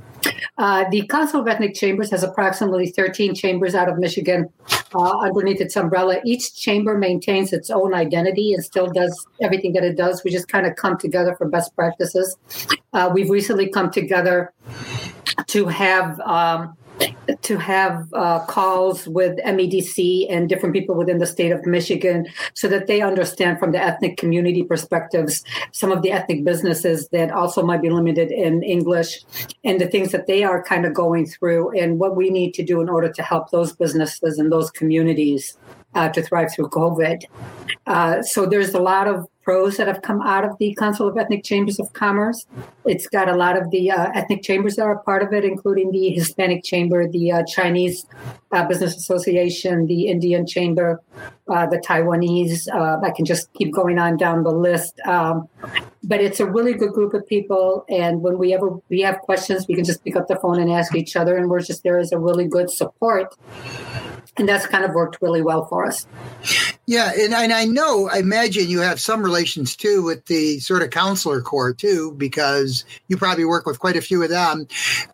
Uh, 0.58 0.84
the 0.90 1.06
Council 1.06 1.40
of 1.40 1.48
Ethnic 1.48 1.74
Chambers 1.74 2.10
has 2.10 2.22
approximately 2.22 2.90
13 2.90 3.34
chambers 3.34 3.74
out 3.74 3.88
of 3.88 3.98
Michigan 3.98 4.48
uh, 4.94 5.18
underneath 5.18 5.60
its 5.60 5.76
umbrella. 5.76 6.20
Each 6.24 6.54
chamber 6.54 6.96
maintains 6.96 7.52
its 7.52 7.70
own 7.70 7.94
identity 7.94 8.54
and 8.54 8.64
still 8.64 8.86
does 8.86 9.26
everything 9.40 9.72
that 9.74 9.84
it 9.84 9.96
does. 9.96 10.22
We 10.24 10.30
just 10.30 10.48
kind 10.48 10.66
of 10.66 10.76
come 10.76 10.98
together 10.98 11.34
for 11.36 11.48
best 11.48 11.74
practices. 11.74 12.36
Uh, 12.92 13.10
we've 13.12 13.30
recently 13.30 13.68
come 13.68 13.90
together 13.90 14.52
to 15.48 15.66
have. 15.66 16.20
Um, 16.20 16.76
to 17.42 17.56
have 17.56 18.06
uh, 18.12 18.44
calls 18.46 19.06
with 19.06 19.38
MEDC 19.38 20.26
and 20.30 20.48
different 20.48 20.74
people 20.74 20.94
within 20.94 21.18
the 21.18 21.26
state 21.26 21.52
of 21.52 21.64
Michigan 21.66 22.26
so 22.54 22.68
that 22.68 22.86
they 22.86 23.00
understand 23.00 23.58
from 23.58 23.72
the 23.72 23.78
ethnic 23.78 24.16
community 24.16 24.62
perspectives 24.62 25.44
some 25.72 25.90
of 25.90 26.02
the 26.02 26.12
ethnic 26.12 26.44
businesses 26.44 27.08
that 27.08 27.30
also 27.30 27.62
might 27.62 27.82
be 27.82 27.90
limited 27.90 28.30
in 28.30 28.62
English 28.62 29.24
and 29.64 29.80
the 29.80 29.86
things 29.86 30.12
that 30.12 30.26
they 30.26 30.44
are 30.44 30.62
kind 30.62 30.84
of 30.84 30.94
going 30.94 31.26
through 31.26 31.70
and 31.78 31.98
what 31.98 32.16
we 32.16 32.30
need 32.30 32.52
to 32.54 32.64
do 32.64 32.80
in 32.80 32.88
order 32.88 33.10
to 33.10 33.22
help 33.22 33.50
those 33.50 33.72
businesses 33.72 34.38
and 34.38 34.52
those 34.52 34.70
communities 34.70 35.56
uh, 35.94 36.08
to 36.08 36.22
thrive 36.22 36.52
through 36.52 36.68
COVID. 36.68 37.24
Uh, 37.86 38.22
so 38.22 38.46
there's 38.46 38.74
a 38.74 38.80
lot 38.80 39.06
of 39.06 39.26
pros 39.44 39.76
that 39.76 39.86
have 39.86 40.02
come 40.02 40.22
out 40.22 40.44
of 40.44 40.56
the 40.58 40.74
Council 40.74 41.06
of 41.06 41.16
Ethnic 41.16 41.44
Chambers 41.44 41.78
of 41.78 41.92
Commerce. 41.92 42.46
It's 42.84 43.06
got 43.06 43.28
a 43.28 43.36
lot 43.36 43.56
of 43.60 43.70
the 43.70 43.90
uh, 43.90 44.10
ethnic 44.14 44.42
chambers 44.42 44.76
that 44.76 44.82
are 44.82 44.98
part 44.98 45.22
of 45.22 45.32
it, 45.32 45.44
including 45.44 45.92
the 45.92 46.10
Hispanic 46.10 46.64
Chamber, 46.64 47.06
the 47.06 47.30
uh, 47.30 47.42
Chinese 47.44 48.06
uh, 48.52 48.66
Business 48.66 48.96
Association, 48.96 49.86
the 49.86 50.08
Indian 50.08 50.46
Chamber, 50.46 51.00
uh, 51.48 51.66
the 51.66 51.78
Taiwanese. 51.78 52.68
Uh, 52.72 53.00
I 53.04 53.10
can 53.10 53.24
just 53.24 53.52
keep 53.52 53.72
going 53.72 53.98
on 53.98 54.16
down 54.16 54.42
the 54.42 54.50
list. 54.52 54.98
Um, 55.00 55.48
but 56.02 56.20
it's 56.20 56.40
a 56.40 56.46
really 56.46 56.74
good 56.74 56.92
group 56.92 57.14
of 57.14 57.26
people, 57.26 57.84
and 57.88 58.22
when 58.22 58.38
we 58.38 58.52
ever 58.54 58.78
we 58.88 59.00
have 59.00 59.18
questions, 59.20 59.66
we 59.68 59.74
can 59.74 59.84
just 59.84 60.04
pick 60.04 60.16
up 60.16 60.28
the 60.28 60.36
phone 60.36 60.60
and 60.60 60.70
ask 60.70 60.94
each 60.94 61.16
other, 61.16 61.36
and 61.36 61.48
we're 61.48 61.60
just 61.60 61.82
there 61.82 61.98
as 61.98 62.12
a 62.12 62.18
really 62.18 62.46
good 62.46 62.70
support 62.70 63.34
and 64.36 64.48
that's 64.48 64.66
kind 64.66 64.84
of 64.84 64.92
worked 64.94 65.18
really 65.20 65.42
well 65.42 65.66
for 65.66 65.86
us. 65.86 66.06
Yeah, 66.86 67.12
and, 67.18 67.32
and 67.32 67.52
I 67.52 67.64
know, 67.64 68.08
I 68.12 68.18
imagine 68.18 68.68
you 68.68 68.80
have 68.80 69.00
some 69.00 69.22
relations 69.22 69.74
too 69.74 70.02
with 70.02 70.26
the 70.26 70.58
sort 70.58 70.82
of 70.82 70.90
consular 70.90 71.40
corps 71.40 71.72
too, 71.72 72.12
because 72.18 72.84
you 73.08 73.16
probably 73.16 73.44
work 73.44 73.66
with 73.66 73.78
quite 73.78 73.96
a 73.96 74.02
few 74.02 74.22
of 74.22 74.28
them. 74.28 74.66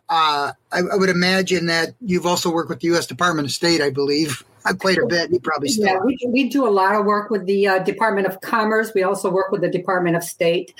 Uh, 0.09 0.51
I, 0.71 0.79
I, 0.79 0.95
would 0.95 1.09
imagine 1.09 1.67
that 1.67 1.95
you've 2.01 2.25
also 2.25 2.51
worked 2.51 2.69
with 2.69 2.81
the 2.81 2.87
U.S. 2.87 3.05
Department 3.05 3.45
of 3.45 3.51
State, 3.51 3.81
I 3.81 3.89
believe. 3.89 4.43
Quite 4.79 4.99
a 4.99 5.07
bit. 5.07 5.31
You 5.31 5.39
probably 5.39 5.69
still. 5.69 5.85
Yeah, 5.85 5.97
we, 6.05 6.19
we 6.27 6.47
do 6.47 6.67
a 6.67 6.69
lot 6.69 6.93
of 6.93 7.03
work 7.03 7.31
with 7.31 7.47
the 7.47 7.67
uh, 7.67 7.79
Department 7.79 8.27
of 8.27 8.41
Commerce. 8.41 8.91
We 8.93 9.01
also 9.01 9.31
work 9.31 9.51
with 9.51 9.61
the 9.61 9.69
Department 9.69 10.15
of 10.15 10.23
State. 10.23 10.75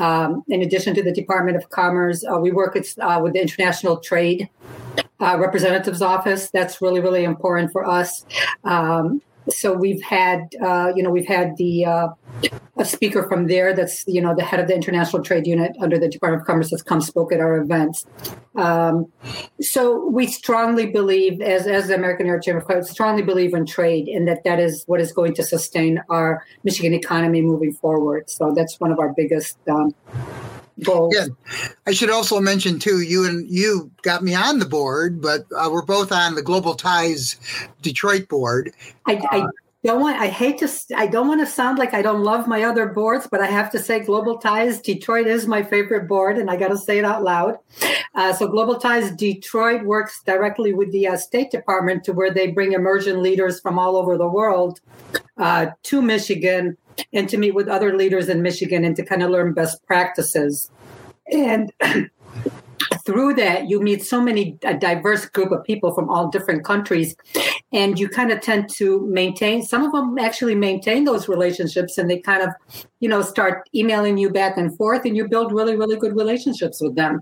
Um, 0.00 0.44
in 0.46 0.62
addition 0.62 0.94
to 0.94 1.02
the 1.02 1.10
Department 1.10 1.56
of 1.56 1.68
Commerce, 1.70 2.24
uh, 2.24 2.38
we 2.38 2.52
work 2.52 2.74
with, 2.74 2.96
uh, 3.00 3.18
with 3.20 3.32
the 3.32 3.40
International 3.40 3.96
Trade 3.96 4.48
uh, 5.18 5.36
Representative's 5.36 6.00
Office. 6.00 6.48
That's 6.50 6.80
really, 6.80 7.00
really 7.00 7.24
important 7.24 7.72
for 7.72 7.84
us. 7.84 8.24
Um, 8.62 9.20
so 9.50 9.72
we've 9.72 10.02
had, 10.02 10.54
uh, 10.62 10.92
you 10.94 11.02
know, 11.02 11.10
we've 11.10 11.26
had 11.26 11.56
the 11.56 11.84
uh, 11.84 12.08
a 12.76 12.84
speaker 12.84 13.28
from 13.28 13.46
there 13.46 13.74
that's, 13.74 14.04
you 14.06 14.20
know, 14.20 14.34
the 14.34 14.42
head 14.42 14.60
of 14.60 14.68
the 14.68 14.74
international 14.74 15.22
trade 15.22 15.46
unit 15.46 15.76
under 15.80 15.98
the 15.98 16.08
Department 16.08 16.42
of 16.42 16.46
Commerce 16.46 16.70
has 16.70 16.82
come 16.82 17.00
spoke 17.00 17.32
at 17.32 17.40
our 17.40 17.56
events. 17.56 18.06
Um, 18.56 19.06
so 19.60 20.08
we 20.08 20.26
strongly 20.26 20.86
believe, 20.86 21.40
as 21.40 21.66
as 21.66 21.88
the 21.88 21.94
American 21.94 22.26
Arab 22.26 22.42
Chamber 22.42 22.64
of 22.68 22.86
strongly 22.86 23.22
believe 23.22 23.54
in 23.54 23.66
trade, 23.66 24.08
and 24.08 24.26
that 24.28 24.44
that 24.44 24.60
is 24.60 24.84
what 24.86 25.00
is 25.00 25.12
going 25.12 25.34
to 25.34 25.42
sustain 25.42 26.00
our 26.08 26.44
Michigan 26.62 26.94
economy 26.94 27.42
moving 27.42 27.72
forward. 27.72 28.30
So 28.30 28.52
that's 28.54 28.80
one 28.80 28.92
of 28.92 28.98
our 28.98 29.12
biggest. 29.12 29.58
Um, 29.68 29.94
goals. 30.82 31.14
Yeah, 31.14 31.26
I 31.86 31.92
should 31.92 32.10
also 32.10 32.40
mention 32.40 32.78
too. 32.78 33.00
You 33.00 33.26
and 33.26 33.48
you 33.48 33.90
got 34.02 34.22
me 34.22 34.34
on 34.34 34.58
the 34.58 34.66
board, 34.66 35.20
but 35.20 35.46
uh, 35.56 35.68
we're 35.70 35.84
both 35.84 36.12
on 36.12 36.34
the 36.34 36.42
Global 36.42 36.74
Ties 36.74 37.36
Detroit 37.82 38.28
board. 38.28 38.72
I, 39.06 39.20
I 39.30 39.40
uh, 39.40 39.48
don't 39.84 40.00
want. 40.00 40.18
I 40.18 40.28
hate 40.28 40.58
to. 40.58 40.70
I 40.96 41.06
don't 41.06 41.28
want 41.28 41.40
to 41.40 41.46
sound 41.46 41.78
like 41.78 41.92
I 41.92 42.00
don't 42.00 42.22
love 42.22 42.48
my 42.48 42.62
other 42.62 42.86
boards, 42.86 43.28
but 43.30 43.40
I 43.40 43.46
have 43.46 43.70
to 43.72 43.78
say, 43.78 44.00
Global 44.00 44.38
Ties 44.38 44.80
Detroit 44.80 45.26
is 45.26 45.46
my 45.46 45.62
favorite 45.62 46.08
board, 46.08 46.38
and 46.38 46.50
I 46.50 46.56
got 46.56 46.68
to 46.68 46.78
say 46.78 46.98
it 46.98 47.04
out 47.04 47.22
loud. 47.22 47.58
Uh, 48.14 48.32
so, 48.32 48.48
Global 48.48 48.76
Ties 48.76 49.10
Detroit 49.12 49.84
works 49.84 50.22
directly 50.24 50.72
with 50.72 50.90
the 50.90 51.08
uh, 51.08 51.16
State 51.18 51.50
Department 51.50 52.02
to 52.04 52.12
where 52.12 52.32
they 52.32 52.48
bring 52.48 52.72
emerging 52.72 53.22
leaders 53.22 53.60
from 53.60 53.78
all 53.78 53.96
over 53.96 54.16
the 54.16 54.28
world 54.28 54.80
uh, 55.36 55.66
to 55.82 56.00
Michigan 56.00 56.78
and 57.12 57.28
to 57.28 57.36
meet 57.36 57.54
with 57.54 57.68
other 57.68 57.96
leaders 57.96 58.28
in 58.28 58.40
Michigan 58.40 58.84
and 58.84 58.96
to 58.96 59.04
kind 59.04 59.22
of 59.22 59.30
learn 59.30 59.52
best 59.52 59.84
practices. 59.86 60.70
And 61.30 61.72
through 63.04 63.34
that, 63.34 63.68
you 63.68 63.80
meet 63.80 64.02
so 64.02 64.20
many 64.20 64.58
a 64.62 64.74
diverse 64.74 65.26
group 65.26 65.52
of 65.52 65.64
people 65.64 65.94
from 65.94 66.08
all 66.08 66.28
different 66.28 66.64
countries, 66.64 67.16
and 67.72 67.98
you 67.98 68.08
kind 68.08 68.30
of 68.30 68.40
tend 68.40 68.68
to 68.76 69.06
maintain. 69.06 69.62
Some 69.62 69.84
of 69.84 69.92
them 69.92 70.18
actually 70.18 70.54
maintain 70.54 71.04
those 71.04 71.28
relationships, 71.28 71.98
and 71.98 72.08
they 72.08 72.18
kind 72.18 72.42
of, 72.42 72.50
you 73.00 73.08
know, 73.08 73.22
start 73.22 73.68
emailing 73.74 74.18
you 74.18 74.30
back 74.30 74.56
and 74.56 74.76
forth, 74.76 75.04
and 75.04 75.16
you 75.16 75.28
build 75.28 75.52
really, 75.52 75.76
really 75.76 75.96
good 75.96 76.16
relationships 76.16 76.80
with 76.80 76.94
them. 76.94 77.20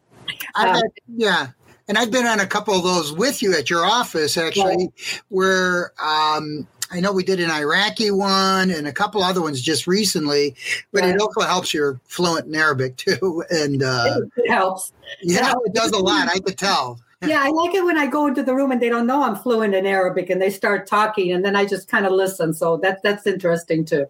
Uh, 0.55 0.81
yeah, 1.17 1.49
and 1.89 1.99
I've 1.99 2.11
been 2.11 2.27
on 2.27 2.41
a 2.41 2.47
couple 2.47 2.75
of 2.75 2.85
those 2.85 3.13
with 3.13 3.43
you 3.43 3.55
at 3.55 3.71
your 3.71 3.85
office, 3.85 4.37
actually, 4.37 4.91
yeah. 4.97 5.19
where 5.29 5.93
um, 6.03 6.67
I 6.93 7.01
know 7.01 7.13
we 7.13 7.25
did 7.25 7.41
an 7.41 7.51
Iraqi 7.51 8.11
one 8.11 8.71
and 8.71 8.87
a 8.87 8.93
couple 8.93 9.23
other 9.23 9.41
ones 9.41 9.61
just 9.63 9.87
recently, 9.87 10.55
but 10.93 11.05
it 11.05 11.21
also 11.21 11.41
helps 11.41 11.73
you're 11.73 11.99
fluent 12.05 12.47
in 12.47 12.55
Arabic 12.55 12.97
too. 12.99 13.43
And 13.51 13.83
uh, 13.83 14.21
it 14.37 14.51
helps. 14.51 14.93
Yeah, 15.23 15.55
it 15.65 15.75
does 15.75 15.93
a 15.93 15.99
lot. 15.99 16.29
I 16.29 16.39
could 16.39 16.59
tell. 16.59 17.01
Yeah, 17.25 17.41
I 17.43 17.49
like 17.51 17.75
it 17.75 17.85
when 17.85 17.97
I 17.97 18.07
go 18.07 18.27
into 18.27 18.43
the 18.43 18.55
room 18.55 18.73
and 18.73 18.81
they 18.81 18.89
don't 18.89 19.07
know 19.07 19.23
I'm 19.23 19.37
fluent 19.37 19.75
in 19.75 19.87
Arabic 19.87 20.29
and 20.31 20.43
they 20.43 20.51
start 20.51 20.87
talking 20.87 21.33
and 21.33 21.45
then 21.45 21.55
I 21.55 21.65
just 21.65 21.89
kind 21.89 22.05
of 22.05 22.13
listen. 22.13 22.53
So 22.53 22.77
that 22.79 23.03
that's 23.03 23.27
interesting 23.27 23.85
too. 23.85 24.07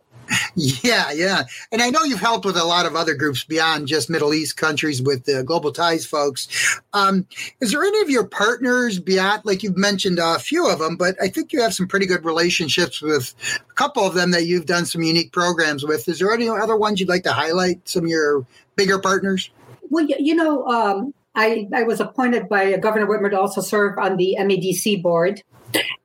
Yeah, 0.54 1.10
yeah. 1.12 1.44
And 1.70 1.82
I 1.82 1.90
know 1.90 2.02
you've 2.04 2.20
helped 2.20 2.44
with 2.44 2.56
a 2.56 2.64
lot 2.64 2.86
of 2.86 2.94
other 2.94 3.14
groups 3.14 3.44
beyond 3.44 3.88
just 3.88 4.08
Middle 4.08 4.32
East 4.32 4.56
countries 4.56 5.02
with 5.02 5.24
the 5.24 5.42
Global 5.42 5.72
Ties 5.72 6.06
folks. 6.06 6.80
Um, 6.92 7.26
is 7.60 7.72
there 7.72 7.82
any 7.82 8.00
of 8.00 8.10
your 8.10 8.26
partners 8.26 8.98
beyond, 8.98 9.44
like 9.44 9.62
you've 9.62 9.76
mentioned 9.76 10.18
a 10.18 10.38
few 10.38 10.70
of 10.70 10.78
them, 10.78 10.96
but 10.96 11.16
I 11.20 11.28
think 11.28 11.52
you 11.52 11.60
have 11.60 11.74
some 11.74 11.88
pretty 11.88 12.06
good 12.06 12.24
relationships 12.24 13.02
with 13.02 13.34
a 13.68 13.74
couple 13.74 14.06
of 14.06 14.14
them 14.14 14.30
that 14.30 14.46
you've 14.46 14.66
done 14.66 14.86
some 14.86 15.02
unique 15.02 15.32
programs 15.32 15.84
with. 15.84 16.08
Is 16.08 16.18
there 16.18 16.32
any 16.32 16.48
other 16.48 16.76
ones 16.76 17.00
you'd 17.00 17.08
like 17.08 17.24
to 17.24 17.32
highlight, 17.32 17.86
some 17.88 18.04
of 18.04 18.10
your 18.10 18.46
bigger 18.76 18.98
partners? 18.98 19.50
Well, 19.90 20.06
you 20.06 20.34
know, 20.34 20.66
um, 20.66 21.14
I, 21.34 21.68
I 21.74 21.82
was 21.84 22.00
appointed 22.00 22.48
by 22.48 22.76
Governor 22.76 23.06
Whitmer 23.06 23.30
to 23.30 23.40
also 23.40 23.60
serve 23.60 23.98
on 23.98 24.16
the 24.16 24.36
MEDC 24.38 25.02
board. 25.02 25.42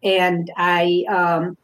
And 0.03 0.49
I, 0.55 1.03
um, 1.09 1.57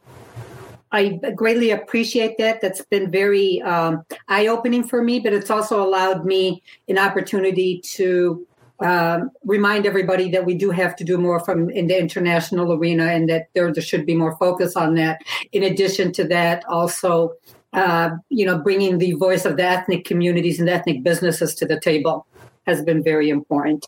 I 0.92 1.20
greatly 1.34 1.70
appreciate 1.70 2.36
that. 2.38 2.60
That's 2.60 2.82
been 2.82 3.10
very 3.10 3.62
um, 3.62 4.04
eye 4.28 4.46
opening 4.46 4.84
for 4.84 5.02
me, 5.02 5.18
but 5.18 5.32
it's 5.32 5.50
also 5.50 5.82
allowed 5.82 6.24
me 6.24 6.62
an 6.88 6.98
opportunity 6.98 7.80
to 7.94 8.46
um, 8.80 9.30
remind 9.44 9.86
everybody 9.86 10.30
that 10.30 10.44
we 10.44 10.54
do 10.54 10.70
have 10.70 10.94
to 10.96 11.04
do 11.04 11.16
more 11.16 11.40
from 11.40 11.70
in 11.70 11.86
the 11.86 11.98
international 11.98 12.72
arena 12.72 13.06
and 13.06 13.28
that 13.30 13.48
there, 13.54 13.72
there 13.72 13.82
should 13.82 14.04
be 14.04 14.14
more 14.14 14.36
focus 14.36 14.76
on 14.76 14.94
that. 14.94 15.22
In 15.52 15.62
addition 15.62 16.12
to 16.12 16.24
that, 16.24 16.64
also, 16.68 17.32
uh, 17.72 18.10
you 18.28 18.44
know, 18.44 18.58
bringing 18.58 18.98
the 18.98 19.12
voice 19.12 19.44
of 19.44 19.56
the 19.56 19.64
ethnic 19.64 20.04
communities 20.04 20.60
and 20.60 20.68
ethnic 20.68 21.02
businesses 21.02 21.54
to 21.54 21.66
the 21.66 21.80
table 21.80 22.26
has 22.66 22.82
been 22.82 23.02
very 23.02 23.28
important 23.28 23.86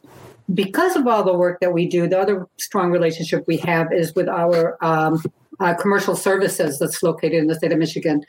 because 0.55 0.97
of 0.97 1.07
all 1.07 1.25
the 1.25 1.35
work 1.35 1.61
that 1.61 1.73
we 1.73 1.89
do, 1.89 2.09
the 2.09 2.19
other 2.19 2.47
strong 2.57 2.91
relationship 2.91 3.45
we 3.47 3.57
have 3.59 3.93
is 3.93 4.15
with 4.15 4.29
our 4.29 4.83
um, 4.85 5.23
uh, 5.59 5.75
commercial 5.75 6.15
services 6.15 6.79
that's 6.79 7.03
located 7.03 7.35
in 7.35 7.47
the 7.47 7.55
state 7.55 7.73
of 7.73 7.79
Michigan. 7.79 8.25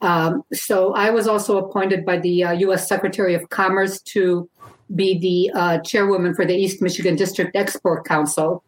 Um, 0.00 0.42
so 0.52 0.94
I 0.94 1.10
was 1.10 1.28
also 1.28 1.58
appointed 1.58 2.04
by 2.04 2.18
the 2.18 2.44
uh, 2.44 2.52
U.S. 2.52 2.88
Secretary 2.88 3.34
of 3.34 3.48
Commerce 3.50 4.00
to 4.02 4.48
be 4.94 5.18
the 5.18 5.58
uh, 5.58 5.78
chairwoman 5.78 6.34
for 6.34 6.44
the 6.44 6.54
East 6.54 6.82
Michigan 6.82 7.14
District 7.14 7.54
Export 7.54 8.04
Council, 8.04 8.64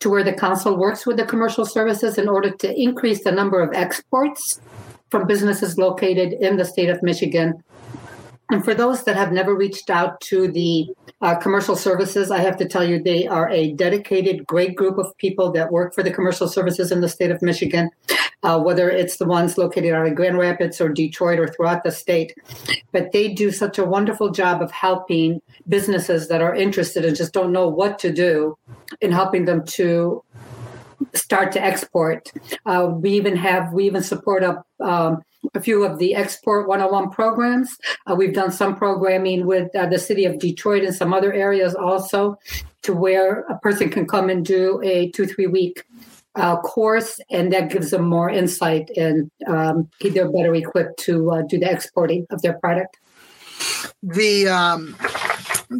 to 0.00 0.08
where 0.08 0.24
the 0.24 0.32
council 0.32 0.76
works 0.76 1.04
with 1.04 1.16
the 1.16 1.26
commercial 1.26 1.66
services 1.66 2.16
in 2.16 2.28
order 2.28 2.50
to 2.50 2.80
increase 2.80 3.24
the 3.24 3.32
number 3.32 3.60
of 3.60 3.74
exports 3.74 4.60
from 5.10 5.26
businesses 5.26 5.76
located 5.76 6.32
in 6.34 6.56
the 6.56 6.64
state 6.64 6.88
of 6.88 7.02
Michigan 7.02 7.62
and 8.50 8.64
for 8.64 8.74
those 8.74 9.04
that 9.04 9.16
have 9.16 9.30
never 9.30 9.54
reached 9.54 9.90
out 9.90 10.20
to 10.22 10.48
the 10.48 10.88
uh, 11.20 11.34
commercial 11.36 11.76
services, 11.76 12.30
I 12.30 12.38
have 12.38 12.56
to 12.58 12.68
tell 12.68 12.82
you 12.82 13.02
they 13.02 13.26
are 13.26 13.50
a 13.50 13.72
dedicated, 13.72 14.46
great 14.46 14.74
group 14.74 14.96
of 14.96 15.16
people 15.18 15.50
that 15.52 15.70
work 15.70 15.94
for 15.94 16.02
the 16.02 16.10
commercial 16.10 16.48
services 16.48 16.90
in 16.90 17.02
the 17.02 17.08
state 17.08 17.30
of 17.30 17.42
Michigan, 17.42 17.90
uh, 18.42 18.58
whether 18.58 18.88
it's 18.88 19.18
the 19.18 19.26
ones 19.26 19.58
located 19.58 19.92
out 19.92 20.06
in 20.06 20.14
Grand 20.14 20.38
Rapids 20.38 20.80
or 20.80 20.88
Detroit 20.88 21.38
or 21.38 21.48
throughout 21.48 21.84
the 21.84 21.92
state. 21.92 22.34
But 22.90 23.12
they 23.12 23.34
do 23.34 23.50
such 23.50 23.78
a 23.78 23.84
wonderful 23.84 24.30
job 24.30 24.62
of 24.62 24.70
helping 24.70 25.42
businesses 25.68 26.28
that 26.28 26.40
are 26.40 26.54
interested 26.54 27.04
and 27.04 27.16
just 27.16 27.34
don't 27.34 27.52
know 27.52 27.68
what 27.68 27.98
to 27.98 28.10
do 28.10 28.56
in 29.02 29.12
helping 29.12 29.44
them 29.44 29.64
to 29.66 30.24
start 31.14 31.52
to 31.52 31.62
export. 31.62 32.32
Uh, 32.64 32.88
we 32.90 33.10
even 33.10 33.36
have 33.36 33.72
we 33.72 33.84
even 33.84 34.02
support 34.02 34.42
a 34.42 34.64
um, 34.80 35.22
a 35.54 35.60
few 35.60 35.84
of 35.84 35.98
the 35.98 36.14
Export 36.14 36.68
101 36.68 37.10
programs. 37.10 37.76
Uh, 38.06 38.14
we've 38.14 38.34
done 38.34 38.50
some 38.50 38.76
programming 38.76 39.46
with 39.46 39.74
uh, 39.74 39.86
the 39.86 39.98
city 39.98 40.24
of 40.24 40.38
Detroit 40.38 40.84
and 40.84 40.94
some 40.94 41.12
other 41.12 41.32
areas 41.32 41.74
also, 41.74 42.38
to 42.82 42.92
where 42.92 43.40
a 43.42 43.58
person 43.58 43.90
can 43.90 44.06
come 44.06 44.30
and 44.30 44.44
do 44.44 44.80
a 44.82 45.10
two, 45.10 45.26
three 45.26 45.46
week 45.46 45.84
uh, 46.34 46.56
course, 46.60 47.20
and 47.30 47.52
that 47.52 47.70
gives 47.70 47.90
them 47.90 48.08
more 48.08 48.30
insight 48.30 48.90
and 48.96 49.30
um, 49.46 49.88
they're 50.00 50.30
better 50.30 50.54
equipped 50.54 50.98
to 51.00 51.30
uh, 51.32 51.42
do 51.42 51.58
the 51.58 51.70
exporting 51.70 52.26
of 52.30 52.42
their 52.42 52.58
product. 52.58 52.96
The 54.02 54.48
um, 54.48 54.96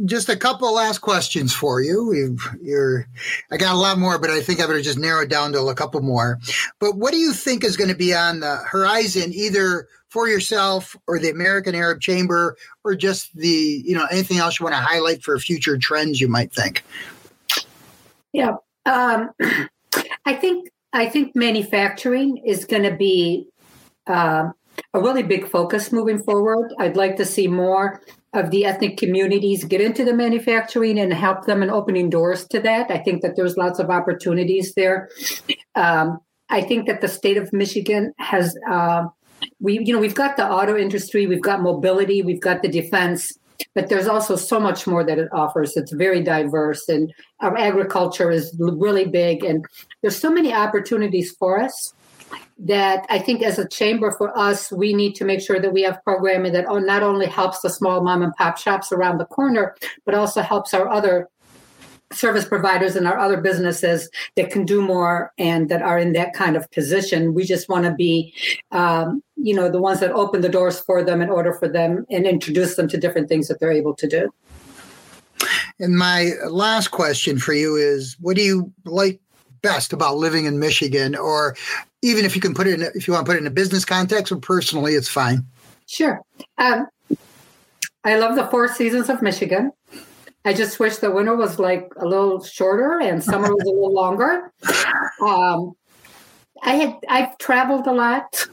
just 0.04 0.28
a 0.28 0.36
couple 0.36 0.72
last 0.74 0.98
questions 0.98 1.52
for 1.52 1.80
you. 1.80 2.36
You're, 2.60 3.06
I 3.50 3.56
got 3.56 3.74
a 3.74 3.78
lot 3.78 3.98
more, 3.98 4.18
but 4.18 4.30
I 4.30 4.40
think 4.40 4.60
I 4.60 4.66
better 4.66 4.82
just 4.82 4.98
narrow 4.98 5.22
it 5.22 5.30
down 5.30 5.52
to 5.52 5.60
a 5.66 5.74
couple 5.74 6.00
more. 6.00 6.38
But 6.78 6.96
what 6.96 7.12
do 7.12 7.18
you 7.18 7.32
think 7.32 7.64
is 7.64 7.76
going 7.76 7.90
to 7.90 7.96
be 7.96 8.14
on 8.14 8.40
the 8.40 8.56
horizon, 8.56 9.32
either 9.32 9.88
for 10.08 10.28
yourself 10.28 10.96
or 11.06 11.18
the 11.18 11.30
American 11.30 11.74
Arab 11.74 12.00
Chamber, 12.00 12.56
or 12.84 12.94
just 12.94 13.34
the, 13.34 13.82
you 13.84 13.94
know, 13.94 14.06
anything 14.10 14.38
else 14.38 14.58
you 14.58 14.64
want 14.64 14.74
to 14.74 14.80
highlight 14.80 15.22
for 15.22 15.38
future 15.38 15.76
trends 15.78 16.20
you 16.20 16.28
might 16.28 16.52
think? 16.52 16.84
Yeah, 18.32 18.56
um, 18.86 19.30
I 20.24 20.34
think 20.34 20.70
I 20.92 21.06
think 21.06 21.34
manufacturing 21.34 22.38
is 22.38 22.64
going 22.64 22.84
to 22.84 22.94
be. 22.94 23.48
Uh, 24.06 24.50
a 24.94 25.00
really 25.00 25.22
big 25.22 25.48
focus 25.48 25.92
moving 25.92 26.22
forward. 26.22 26.72
I'd 26.78 26.96
like 26.96 27.16
to 27.16 27.24
see 27.24 27.48
more 27.48 28.00
of 28.34 28.50
the 28.50 28.64
ethnic 28.64 28.96
communities 28.98 29.64
get 29.64 29.80
into 29.80 30.04
the 30.04 30.12
manufacturing 30.12 30.98
and 30.98 31.12
help 31.12 31.46
them 31.46 31.62
in 31.62 31.70
opening 31.70 32.10
doors 32.10 32.46
to 32.48 32.60
that. 32.60 32.90
I 32.90 32.98
think 32.98 33.22
that 33.22 33.36
there's 33.36 33.56
lots 33.56 33.78
of 33.78 33.90
opportunities 33.90 34.74
there. 34.74 35.08
Um, 35.74 36.20
I 36.50 36.60
think 36.62 36.86
that 36.86 37.00
the 37.00 37.08
state 37.08 37.36
of 37.36 37.52
Michigan 37.52 38.12
has, 38.18 38.56
uh, 38.70 39.06
we, 39.60 39.80
you 39.84 39.92
know, 39.92 39.98
we've 39.98 40.14
got 40.14 40.36
the 40.36 40.46
auto 40.46 40.76
industry, 40.76 41.26
we've 41.26 41.42
got 41.42 41.62
mobility, 41.62 42.22
we've 42.22 42.40
got 42.40 42.62
the 42.62 42.68
defense, 42.68 43.32
but 43.74 43.88
there's 43.88 44.06
also 44.06 44.36
so 44.36 44.60
much 44.60 44.86
more 44.86 45.04
that 45.04 45.18
it 45.18 45.28
offers. 45.32 45.76
It's 45.76 45.92
very 45.92 46.22
diverse, 46.22 46.88
and 46.88 47.12
our 47.40 47.56
agriculture 47.56 48.30
is 48.30 48.54
really 48.58 49.04
big, 49.04 49.44
and 49.44 49.64
there's 50.02 50.16
so 50.16 50.30
many 50.30 50.52
opportunities 50.52 51.34
for 51.38 51.60
us 51.60 51.92
that 52.58 53.06
I 53.08 53.18
think 53.18 53.42
as 53.42 53.58
a 53.58 53.68
chamber 53.68 54.10
for 54.10 54.36
us, 54.36 54.72
we 54.72 54.92
need 54.92 55.14
to 55.16 55.24
make 55.24 55.40
sure 55.40 55.60
that 55.60 55.72
we 55.72 55.82
have 55.82 56.02
programming 56.02 56.52
that 56.52 56.66
not 56.68 57.02
only 57.02 57.26
helps 57.26 57.60
the 57.60 57.70
small 57.70 58.02
mom 58.02 58.22
and 58.22 58.34
pop 58.34 58.58
shops 58.58 58.90
around 58.90 59.18
the 59.18 59.26
corner, 59.26 59.76
but 60.04 60.14
also 60.14 60.42
helps 60.42 60.74
our 60.74 60.88
other 60.88 61.28
service 62.12 62.46
providers 62.46 62.96
and 62.96 63.06
our 63.06 63.18
other 63.18 63.36
businesses 63.36 64.08
that 64.34 64.50
can 64.50 64.64
do 64.64 64.80
more 64.80 65.30
and 65.38 65.68
that 65.68 65.82
are 65.82 65.98
in 65.98 66.14
that 66.14 66.32
kind 66.32 66.56
of 66.56 66.68
position. 66.70 67.34
We 67.34 67.44
just 67.44 67.68
want 67.68 67.84
to 67.84 67.94
be, 67.94 68.34
um, 68.72 69.22
you 69.36 69.54
know, 69.54 69.70
the 69.70 69.80
ones 69.80 70.00
that 70.00 70.10
open 70.12 70.40
the 70.40 70.48
doors 70.48 70.80
for 70.80 71.04
them 71.04 71.20
in 71.20 71.28
order 71.28 71.52
for 71.52 71.68
them 71.68 72.06
and 72.10 72.26
introduce 72.26 72.76
them 72.76 72.88
to 72.88 72.96
different 72.96 73.28
things 73.28 73.46
that 73.48 73.60
they're 73.60 73.70
able 73.70 73.94
to 73.94 74.08
do. 74.08 74.30
And 75.78 75.96
my 75.96 76.32
last 76.48 76.88
question 76.88 77.38
for 77.38 77.52
you 77.52 77.76
is 77.76 78.16
what 78.20 78.36
do 78.36 78.42
you 78.42 78.72
like 78.84 79.20
best 79.60 79.92
about 79.92 80.16
living 80.16 80.44
in 80.44 80.58
Michigan, 80.58 81.14
or 81.14 81.56
even 82.02 82.24
if 82.24 82.34
you 82.34 82.40
can 82.40 82.54
put 82.54 82.66
it 82.66 82.80
in, 82.80 82.82
if 82.94 83.06
you 83.06 83.14
want 83.14 83.26
to 83.26 83.30
put 83.30 83.36
it 83.36 83.40
in 83.40 83.46
a 83.46 83.50
business 83.50 83.84
context 83.84 84.32
or 84.32 84.36
personally, 84.36 84.94
it's 84.94 85.08
fine. 85.08 85.44
Sure. 85.86 86.20
Um, 86.58 86.86
I 88.04 88.16
love 88.16 88.36
the 88.36 88.46
four 88.46 88.68
seasons 88.68 89.08
of 89.08 89.22
Michigan. 89.22 89.72
I 90.44 90.52
just 90.52 90.78
wish 90.78 90.96
the 90.96 91.10
winter 91.10 91.34
was 91.36 91.58
like 91.58 91.90
a 91.96 92.06
little 92.06 92.42
shorter 92.42 93.00
and 93.00 93.22
summer 93.22 93.52
was 93.52 93.64
a 93.64 93.70
little 93.70 93.92
longer. 93.92 94.52
Um, 95.20 95.74
I 96.62 96.74
had 96.74 96.96
I've 97.08 97.36
traveled 97.38 97.86
a 97.86 97.92
lot, 97.92 98.46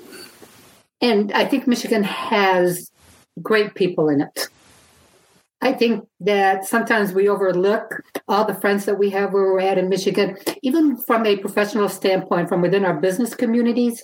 and 1.02 1.32
I 1.32 1.46
think 1.46 1.68
Michigan 1.68 2.04
has 2.04 2.92
great 3.42 3.76
people 3.76 4.10
in 4.10 4.22
it. 4.22 4.50
I 5.62 5.74
think 5.74 6.06
that 6.20 6.66
sometimes 6.66 7.14
we 7.14 7.30
overlook 7.30 8.02
all 8.28 8.46
the 8.46 8.54
friends 8.54 8.86
that 8.86 9.00
we 9.00 9.10
have 9.12 9.34
where 9.34 9.44
we're 9.44 9.62
at 9.62 9.78
in 9.78 9.90
Michigan, 9.90 10.38
even 10.62 10.98
from 10.98 11.26
a 11.26 11.38
professional 11.38 11.90
standpoint, 11.90 12.50
from 12.50 12.62
within 12.62 12.86
our 12.86 13.00
business 13.00 13.34
communities. 13.34 14.04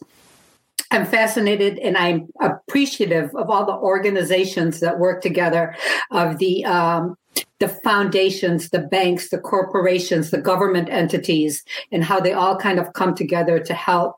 I'm 0.92 1.06
fascinated 1.06 1.78
and 1.80 1.98
I'm 1.98 2.28
appreciative 2.42 3.34
of 3.36 3.50
all 3.50 3.66
the 3.66 3.74
organizations 3.74 4.80
that 4.82 5.00
work 5.00 5.22
together, 5.22 5.76
of 6.10 6.38
the 6.38 6.66
um, 6.66 7.16
the 7.60 7.70
foundations, 7.70 8.70
the 8.72 8.80
banks, 8.80 9.30
the 9.30 9.38
corporations, 9.38 10.32
the 10.32 10.42
government 10.42 10.90
entities, 10.90 11.64
and 11.92 12.04
how 12.04 12.20
they 12.20 12.34
all 12.34 12.58
kind 12.58 12.80
of 12.80 12.92
come 12.94 13.14
together 13.14 13.60
to 13.60 13.74
help 13.74 14.16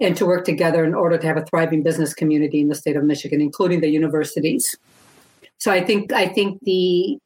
and 0.00 0.16
to 0.16 0.24
work 0.24 0.44
together 0.44 0.82
in 0.82 0.94
order 0.94 1.18
to 1.18 1.26
have 1.26 1.36
a 1.36 1.44
thriving 1.44 1.82
business 1.82 2.14
community 2.14 2.60
in 2.60 2.68
the 2.68 2.74
state 2.74 2.96
of 2.96 3.04
Michigan, 3.04 3.40
including 3.40 3.80
the 3.80 3.88
universities. 3.88 4.76
So 5.60 5.70
I 5.70 5.84
think 5.84 6.12
I 6.12 6.26
think 6.26 6.58
the 6.62 7.18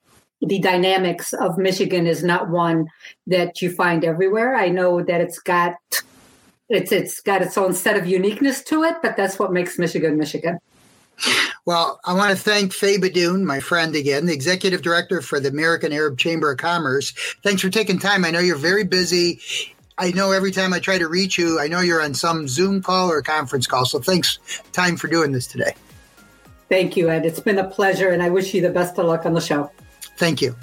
the 0.43 0.59
dynamics 0.59 1.33
of 1.33 1.57
Michigan 1.57 2.07
is 2.07 2.23
not 2.23 2.51
one 2.51 2.89
that 3.29 3.63
you 3.63 3.71
find 3.71 4.05
everywhere. 4.05 4.57
I 4.57 4.69
know 4.69 5.03
that 5.03 5.21
it's 5.21 5.39
got 5.39 5.77
it's 6.69 6.93
it's 6.93 7.21
got 7.21 7.43
its 7.43 7.57
own 7.57 7.73
set 7.73 7.97
of 7.97 8.07
uniqueness 8.07 8.63
to 8.65 8.83
it, 8.83 8.97
but 9.03 9.17
that's 9.17 9.39
what 9.39 9.53
makes 9.53 9.79
Michigan 9.79 10.19
Michigan. 10.19 10.59
Well, 11.65 12.01
I 12.05 12.13
want 12.13 12.37
to 12.37 12.37
thank 12.37 12.73
Fay 12.73 12.99
Beydoun, 12.99 13.45
my 13.45 13.61
friend 13.61 13.95
again, 13.95 14.27
the 14.27 14.35
executive 14.35 14.83
director 14.83 15.23
for 15.23 15.39
the 15.39 15.49
American 15.49 15.93
Arab 15.93 16.19
Chamber 16.19 16.51
of 16.51 16.59
Commerce. 16.59 17.13
Thanks 17.45 17.63
for 17.63 17.71
taking 17.71 18.01
time. 18.01 18.25
I 18.25 18.33
know 18.33 18.41
you're 18.41 18.57
very 18.57 18.85
busy. 18.85 19.41
I 19.97 20.11
know 20.11 20.33
every 20.33 20.51
time 20.51 20.73
I 20.73 20.81
try 20.81 20.99
to 20.99 21.07
reach 21.07 21.39
you, 21.39 21.61
I 21.61 21.69
know 21.69 21.81
you're 21.81 22.03
on 22.03 22.15
some 22.15 22.49
Zoom 22.49 22.83
call 22.83 23.11
or 23.11 23.23
conference 23.23 23.69
call. 23.69 23.87
So 23.87 24.01
thanks 24.01 24.41
time 24.73 24.97
for 24.97 25.07
doing 25.07 25.31
this 25.31 25.47
today. 25.47 25.75
Thank 26.69 26.97
you, 26.97 27.11
Ed. 27.11 27.27
It's 27.27 27.41
been 27.41 27.59
a 27.59 27.69
pleasure, 27.69 28.11
and 28.11 28.23
I 28.23 28.31
wish 28.31 28.55
you 28.55 28.63
the 28.63 28.71
best 28.71 28.99
of 28.99 29.07
luck 29.07 29.27
on 29.27 29.35
the 29.35 29.41
show. 29.41 29.71
Thank 30.17 30.41
you. 30.41 30.57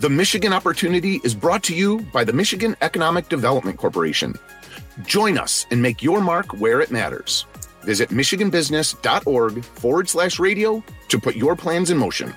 The 0.00 0.08
Michigan 0.08 0.52
Opportunity 0.52 1.20
is 1.24 1.34
brought 1.34 1.62
to 1.64 1.74
you 1.74 2.00
by 2.12 2.24
the 2.24 2.32
Michigan 2.32 2.74
Economic 2.80 3.28
Development 3.28 3.76
Corporation. 3.76 4.34
Join 5.04 5.36
us 5.36 5.66
and 5.70 5.82
make 5.82 6.02
your 6.02 6.20
mark 6.22 6.58
where 6.58 6.80
it 6.80 6.90
matters. 6.90 7.44
Visit 7.82 8.08
michiganbusiness.org 8.10 9.64
forward 9.64 10.08
slash 10.08 10.38
radio 10.38 10.82
to 11.08 11.18
put 11.18 11.36
your 11.36 11.54
plans 11.54 11.90
in 11.90 11.98
motion. 11.98 12.34